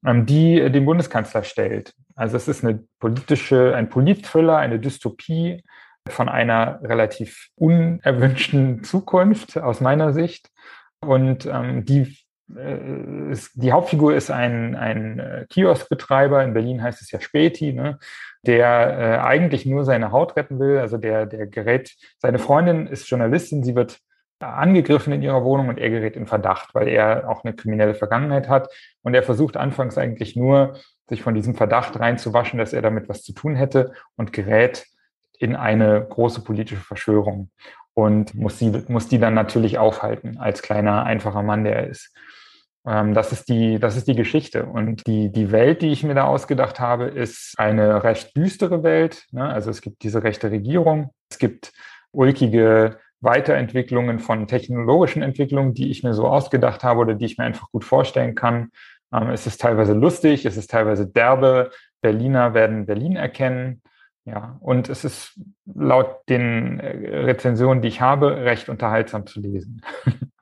ähm, 0.06 0.26
die 0.26 0.70
den 0.72 0.86
Bundeskanzler 0.86 1.44
stellt. 1.44 1.94
Also 2.16 2.38
es 2.38 2.48
ist 2.48 2.64
eine 2.64 2.84
politische, 3.00 3.76
ein 3.76 3.90
Politthriller, 3.90 4.58
eine 4.58 4.80
Dystopie 4.80 5.64
von 6.08 6.28
einer 6.28 6.80
relativ 6.84 7.50
unerwünschten 7.56 8.84
Zukunft 8.84 9.58
aus 9.58 9.80
meiner 9.82 10.14
Sicht. 10.14 10.50
Und 11.02 11.46
ähm, 11.46 11.86
die 11.86 12.18
äh, 12.56 13.36
die 13.54 13.72
Hauptfigur 13.72 14.16
ist 14.16 14.32
ein, 14.32 14.76
ein 14.76 15.20
äh, 15.20 15.46
Kioskbetreiber, 15.50 16.44
in 16.44 16.54
Berlin 16.54 16.82
heißt 16.82 17.02
es 17.02 17.12
ja 17.12 17.20
Späti, 17.20 17.74
ne, 17.74 18.00
der 18.44 19.00
äh, 19.00 19.18
eigentlich 19.20 19.66
nur 19.66 19.86
seine 19.86 20.12
Haut 20.12 20.36
retten 20.36 20.60
will. 20.60 20.80
Also 20.80 20.98
der, 20.98 21.26
der 21.26 21.48
gerät, 21.48 21.96
seine 22.18 22.40
Freundin 22.40 22.88
ist 22.88 23.10
Journalistin, 23.10 23.64
sie 23.64 23.76
wird 23.76 24.00
angegriffen 24.40 25.12
in 25.12 25.22
ihrer 25.22 25.44
Wohnung 25.44 25.68
und 25.68 25.78
er 25.78 25.90
gerät 25.90 26.16
in 26.16 26.26
Verdacht, 26.26 26.74
weil 26.74 26.88
er 26.88 27.30
auch 27.30 27.44
eine 27.44 27.54
kriminelle 27.54 27.94
Vergangenheit 27.94 28.48
hat. 28.48 28.70
Und 29.02 29.14
er 29.14 29.24
versucht 29.24 29.58
anfangs 29.58 29.98
eigentlich 29.98 30.36
nur, 30.38 30.78
sich 31.10 31.22
von 31.22 31.34
diesem 31.34 31.56
Verdacht 31.56 32.00
reinzuwaschen, 32.00 32.60
dass 32.60 32.72
er 32.72 32.82
damit 32.82 33.10
was 33.10 33.24
zu 33.24 33.34
tun 33.34 33.56
hätte 33.56 33.94
und 34.16 34.32
gerät 34.32 34.86
in 35.40 35.56
eine 35.56 36.06
große 36.08 36.42
politische 36.42 36.82
Verschwörung. 36.82 37.50
und 37.94 38.34
muss 38.34 38.58
die, 38.58 38.72
muss 38.88 39.10
die 39.10 39.20
dann 39.20 39.34
natürlich 39.34 39.78
aufhalten 39.78 40.38
als 40.38 40.62
kleiner, 40.62 41.04
einfacher 41.04 41.44
Mann, 41.44 41.66
der 41.66 41.76
er 41.76 41.88
ist. 41.88 42.16
Ähm, 42.86 43.14
das 43.14 43.32
ist 43.32 43.50
die, 43.50 43.80
das 43.80 43.96
ist 43.98 44.08
die 44.08 44.16
Geschichte. 44.16 44.66
Und 44.66 45.06
die, 45.08 45.32
die 45.32 45.52
Welt, 45.52 45.82
die 45.82 45.92
ich 45.92 46.04
mir 46.04 46.16
da 46.16 46.26
ausgedacht 46.26 46.80
habe, 46.80 47.06
ist 47.06 47.56
eine 47.58 48.04
recht 48.04 48.36
düstere 48.36 48.84
Welt. 48.84 49.26
Ne? 49.32 49.48
Also 49.48 49.70
es 49.70 49.82
gibt 49.82 50.04
diese 50.04 50.24
rechte 50.24 50.52
Regierung. 50.52 51.12
Es 51.30 51.38
gibt 51.38 51.72
ulkige 52.12 52.98
Weiterentwicklungen 53.22 54.20
von 54.20 54.48
technologischen 54.48 55.22
Entwicklungen, 55.22 55.74
die 55.74 55.92
ich 55.92 56.04
mir 56.04 56.14
so 56.14 56.28
ausgedacht 56.28 56.84
habe 56.84 57.02
oder 57.02 57.16
die 57.16 57.26
ich 57.26 57.38
mir 57.38 57.44
einfach 57.44 57.70
gut 57.72 57.84
vorstellen 57.84 58.36
kann. 58.36 58.72
Ähm, 59.14 59.30
es 59.30 59.46
ist 59.46 59.62
teilweise 59.62 59.94
lustig, 59.94 60.46
es 60.46 60.58
ist 60.58 60.72
teilweise 60.72 61.08
derbe. 61.08 61.72
Berliner 62.02 62.54
werden 62.54 62.86
Berlin 62.86 63.18
erkennen. 63.18 63.82
Ja, 64.26 64.58
und 64.62 64.90
es 64.90 65.04
ist 65.06 65.40
laut 65.66 66.18
den 66.30 66.80
äh, 66.80 67.18
Rezensionen, 67.20 67.82
die 67.82 67.88
ich 67.88 68.02
habe, 68.02 68.38
recht 68.38 68.70
unterhaltsam 68.70 69.26
zu 69.26 69.40
lesen. 69.40 69.82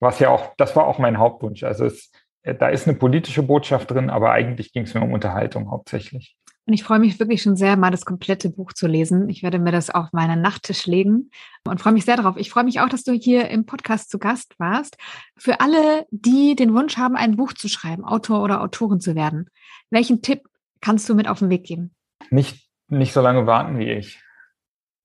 Was 0.00 0.18
ja 0.18 0.30
auch, 0.30 0.54
das 0.56 0.74
war 0.76 0.86
auch 0.86 0.98
mein 0.98 1.18
Hauptwunsch. 1.18 1.62
Also 1.62 1.84
es, 1.84 2.10
äh, 2.42 2.54
da 2.54 2.68
ist 2.68 2.88
eine 2.88 2.96
politische 2.96 3.42
Botschaft 3.42 3.90
drin, 3.90 4.10
aber 4.10 4.32
eigentlich 4.32 4.72
ging 4.72 4.84
es 4.84 4.94
mir 4.94 5.02
um 5.02 5.12
Unterhaltung 5.12 5.70
hauptsächlich. 5.70 6.36
Und 6.66 6.74
ich 6.74 6.84
freue 6.84 7.00
mich 7.00 7.18
wirklich 7.18 7.42
schon 7.42 7.56
sehr, 7.56 7.76
mal 7.76 7.90
das 7.90 8.04
komplette 8.04 8.48
Buch 8.48 8.72
zu 8.72 8.86
lesen. 8.86 9.28
Ich 9.28 9.42
werde 9.42 9.58
mir 9.58 9.72
das 9.72 9.90
auf 9.90 10.12
meinen 10.12 10.40
Nachttisch 10.40 10.86
legen 10.86 11.30
und 11.66 11.80
freue 11.80 11.92
mich 11.92 12.04
sehr 12.04 12.16
darauf. 12.16 12.36
Ich 12.36 12.50
freue 12.50 12.64
mich 12.64 12.80
auch, 12.80 12.88
dass 12.88 13.02
du 13.02 13.12
hier 13.12 13.48
im 13.48 13.66
Podcast 13.66 14.10
zu 14.10 14.18
Gast 14.18 14.54
warst. 14.58 14.96
Für 15.36 15.60
alle, 15.60 16.06
die 16.10 16.54
den 16.54 16.74
Wunsch 16.74 16.96
haben, 16.96 17.16
ein 17.16 17.36
Buch 17.36 17.54
zu 17.54 17.68
schreiben, 17.68 18.04
Autor 18.04 18.42
oder 18.42 18.62
Autorin 18.62 19.00
zu 19.00 19.14
werden, 19.14 19.50
welchen 19.90 20.22
Tipp 20.22 20.42
kannst 20.80 21.08
du 21.08 21.14
mit 21.14 21.28
auf 21.28 21.40
den 21.40 21.50
Weg 21.50 21.64
geben? 21.64 21.92
Nicht, 22.30 22.68
nicht 22.88 23.12
so 23.12 23.20
lange 23.20 23.46
warten 23.46 23.78
wie 23.78 23.90
ich. 23.90 24.22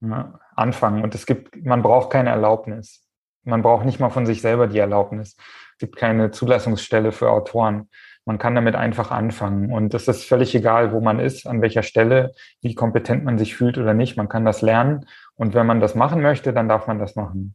Ja, 0.00 0.38
anfangen. 0.54 1.02
Und 1.02 1.14
es 1.14 1.26
gibt, 1.26 1.64
man 1.64 1.82
braucht 1.82 2.10
keine 2.10 2.30
Erlaubnis. 2.30 3.05
Man 3.46 3.62
braucht 3.62 3.86
nicht 3.86 4.00
mal 4.00 4.10
von 4.10 4.26
sich 4.26 4.40
selber 4.40 4.66
die 4.66 4.78
Erlaubnis. 4.78 5.36
Es 5.72 5.78
gibt 5.78 5.96
keine 5.96 6.30
Zulassungsstelle 6.30 7.12
für 7.12 7.30
Autoren. 7.30 7.88
Man 8.24 8.38
kann 8.38 8.54
damit 8.54 8.74
einfach 8.74 9.10
anfangen. 9.10 9.72
Und 9.72 9.94
es 9.94 10.08
ist 10.08 10.24
völlig 10.24 10.54
egal, 10.54 10.92
wo 10.92 11.00
man 11.00 11.20
ist, 11.20 11.46
an 11.46 11.62
welcher 11.62 11.82
Stelle, 11.82 12.32
wie 12.60 12.74
kompetent 12.74 13.24
man 13.24 13.38
sich 13.38 13.54
fühlt 13.54 13.78
oder 13.78 13.94
nicht. 13.94 14.16
Man 14.16 14.28
kann 14.28 14.44
das 14.44 14.62
lernen. 14.62 15.06
Und 15.36 15.54
wenn 15.54 15.66
man 15.66 15.80
das 15.80 15.94
machen 15.94 16.22
möchte, 16.22 16.52
dann 16.52 16.68
darf 16.68 16.88
man 16.88 16.98
das 16.98 17.14
machen. 17.14 17.54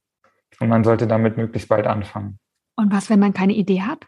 Und 0.60 0.70
man 0.70 0.84
sollte 0.84 1.08
damit 1.08 1.36
möglichst 1.36 1.68
bald 1.68 1.88
anfangen. 1.88 2.40
Und 2.78 2.94
was, 2.94 3.10
wenn 3.10 3.20
man 3.20 3.34
keine 3.34 3.54
Idee 3.54 3.82
hat? 3.82 4.06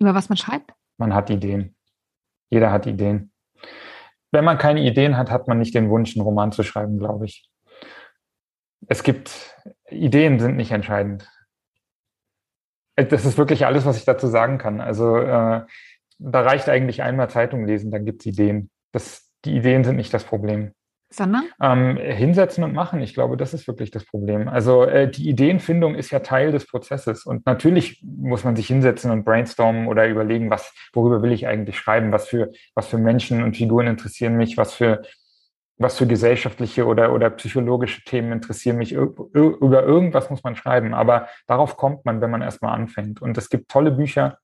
Über 0.00 0.14
was 0.14 0.28
man 0.28 0.36
schreibt? 0.36 0.72
Man 0.98 1.14
hat 1.14 1.30
Ideen. 1.30 1.76
Jeder 2.50 2.72
hat 2.72 2.86
Ideen. 2.86 3.30
Wenn 4.32 4.44
man 4.44 4.58
keine 4.58 4.80
Ideen 4.80 5.16
hat, 5.16 5.30
hat 5.30 5.46
man 5.48 5.58
nicht 5.58 5.74
den 5.74 5.88
Wunsch, 5.90 6.16
einen 6.16 6.24
Roman 6.24 6.52
zu 6.52 6.62
schreiben, 6.62 6.98
glaube 6.98 7.26
ich. 7.26 7.48
Es 8.88 9.02
gibt, 9.02 9.56
Ideen 9.90 10.38
sind 10.38 10.56
nicht 10.56 10.72
entscheidend. 10.72 11.30
Das 12.96 13.24
ist 13.24 13.36
wirklich 13.36 13.66
alles, 13.66 13.84
was 13.84 13.98
ich 13.98 14.04
dazu 14.04 14.26
sagen 14.26 14.58
kann. 14.58 14.80
Also 14.80 15.18
äh, 15.18 15.62
da 16.18 16.40
reicht 16.40 16.68
eigentlich 16.68 17.02
einmal 17.02 17.28
Zeitung 17.28 17.66
lesen, 17.66 17.90
dann 17.90 18.04
gibt 18.04 18.22
es 18.22 18.26
Ideen. 18.26 18.70
Das, 18.92 19.30
die 19.44 19.56
Ideen 19.56 19.84
sind 19.84 19.96
nicht 19.96 20.14
das 20.14 20.24
Problem. 20.24 20.72
Sondern? 21.08 21.44
Ähm, 21.62 21.98
hinsetzen 21.98 22.64
und 22.64 22.72
machen. 22.72 23.00
Ich 23.00 23.14
glaube, 23.14 23.36
das 23.36 23.54
ist 23.54 23.68
wirklich 23.68 23.92
das 23.92 24.04
Problem. 24.04 24.48
Also 24.48 24.84
äh, 24.84 25.08
die 25.08 25.28
Ideenfindung 25.28 25.94
ist 25.94 26.10
ja 26.10 26.18
Teil 26.18 26.50
des 26.50 26.66
Prozesses. 26.66 27.24
Und 27.26 27.46
natürlich 27.46 28.02
muss 28.02 28.42
man 28.42 28.56
sich 28.56 28.66
hinsetzen 28.66 29.12
und 29.12 29.24
brainstormen 29.24 29.86
oder 29.86 30.08
überlegen, 30.08 30.50
was, 30.50 30.74
worüber 30.92 31.22
will 31.22 31.32
ich 31.32 31.46
eigentlich 31.46 31.78
schreiben, 31.78 32.10
was 32.10 32.26
für, 32.26 32.50
was 32.74 32.88
für 32.88 32.98
Menschen 32.98 33.44
und 33.44 33.56
Figuren 33.56 33.86
interessieren 33.86 34.36
mich, 34.36 34.56
was 34.56 34.74
für, 34.74 35.02
was 35.78 35.98
für 35.98 36.06
gesellschaftliche 36.06 36.86
oder, 36.86 37.12
oder 37.12 37.30
psychologische 37.30 38.02
Themen 38.04 38.32
interessieren 38.32 38.78
mich. 38.78 38.92
Über 38.92 39.82
irgendwas 39.82 40.30
muss 40.30 40.42
man 40.42 40.56
schreiben. 40.56 40.94
Aber 40.94 41.28
darauf 41.46 41.76
kommt 41.76 42.04
man, 42.04 42.20
wenn 42.20 42.30
man 42.30 42.42
erstmal 42.42 42.74
anfängt. 42.74 43.20
Und 43.20 43.36
es 43.36 43.50
gibt 43.50 43.70
tolle 43.70 43.90
Bücher, 43.90 44.38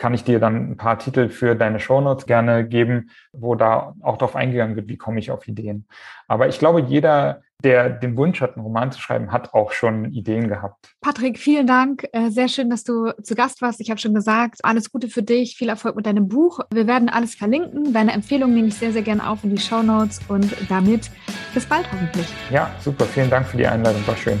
kann 0.00 0.14
ich 0.14 0.24
dir 0.24 0.40
dann 0.40 0.72
ein 0.72 0.76
paar 0.76 0.98
Titel 0.98 1.28
für 1.28 1.54
deine 1.54 1.78
Shownotes 1.78 2.26
gerne 2.26 2.66
geben, 2.66 3.10
wo 3.32 3.54
da 3.54 3.94
auch 4.00 4.16
darauf 4.16 4.34
eingegangen 4.34 4.74
wird, 4.74 4.88
wie 4.88 4.96
komme 4.96 5.20
ich 5.20 5.30
auf 5.30 5.46
Ideen. 5.46 5.86
Aber 6.26 6.48
ich 6.48 6.58
glaube, 6.58 6.80
jeder, 6.80 7.42
der 7.62 7.90
den 7.90 8.16
Wunsch 8.16 8.40
hat, 8.40 8.56
einen 8.56 8.64
Roman 8.64 8.90
zu 8.90 8.98
schreiben, 8.98 9.30
hat 9.30 9.52
auch 9.52 9.72
schon 9.72 10.06
Ideen 10.06 10.48
gehabt. 10.48 10.94
Patrick, 11.02 11.38
vielen 11.38 11.66
Dank. 11.66 12.08
Äh, 12.12 12.30
sehr 12.30 12.48
schön, 12.48 12.70
dass 12.70 12.82
du 12.82 13.12
zu 13.22 13.34
Gast 13.34 13.60
warst. 13.60 13.80
Ich 13.80 13.90
habe 13.90 14.00
schon 14.00 14.14
gesagt, 14.14 14.60
alles 14.64 14.90
Gute 14.90 15.08
für 15.08 15.22
dich, 15.22 15.56
viel 15.56 15.68
Erfolg 15.68 15.96
mit 15.96 16.06
deinem 16.06 16.28
Buch. 16.28 16.60
Wir 16.72 16.86
werden 16.86 17.10
alles 17.10 17.34
verlinken. 17.34 17.92
Deine 17.92 18.12
Empfehlung 18.12 18.54
nehme 18.54 18.68
ich 18.68 18.76
sehr, 18.76 18.92
sehr 18.92 19.02
gerne 19.02 19.28
auf 19.28 19.44
in 19.44 19.50
die 19.50 19.60
Shownotes 19.60 20.20
und 20.28 20.50
damit 20.70 21.10
bis 21.52 21.66
bald 21.66 21.84
hoffentlich. 21.92 22.26
Ja, 22.50 22.70
super. 22.80 23.04
Vielen 23.04 23.28
Dank 23.28 23.46
für 23.46 23.58
die 23.58 23.66
Einladung. 23.66 24.06
War 24.06 24.16
schön. 24.16 24.40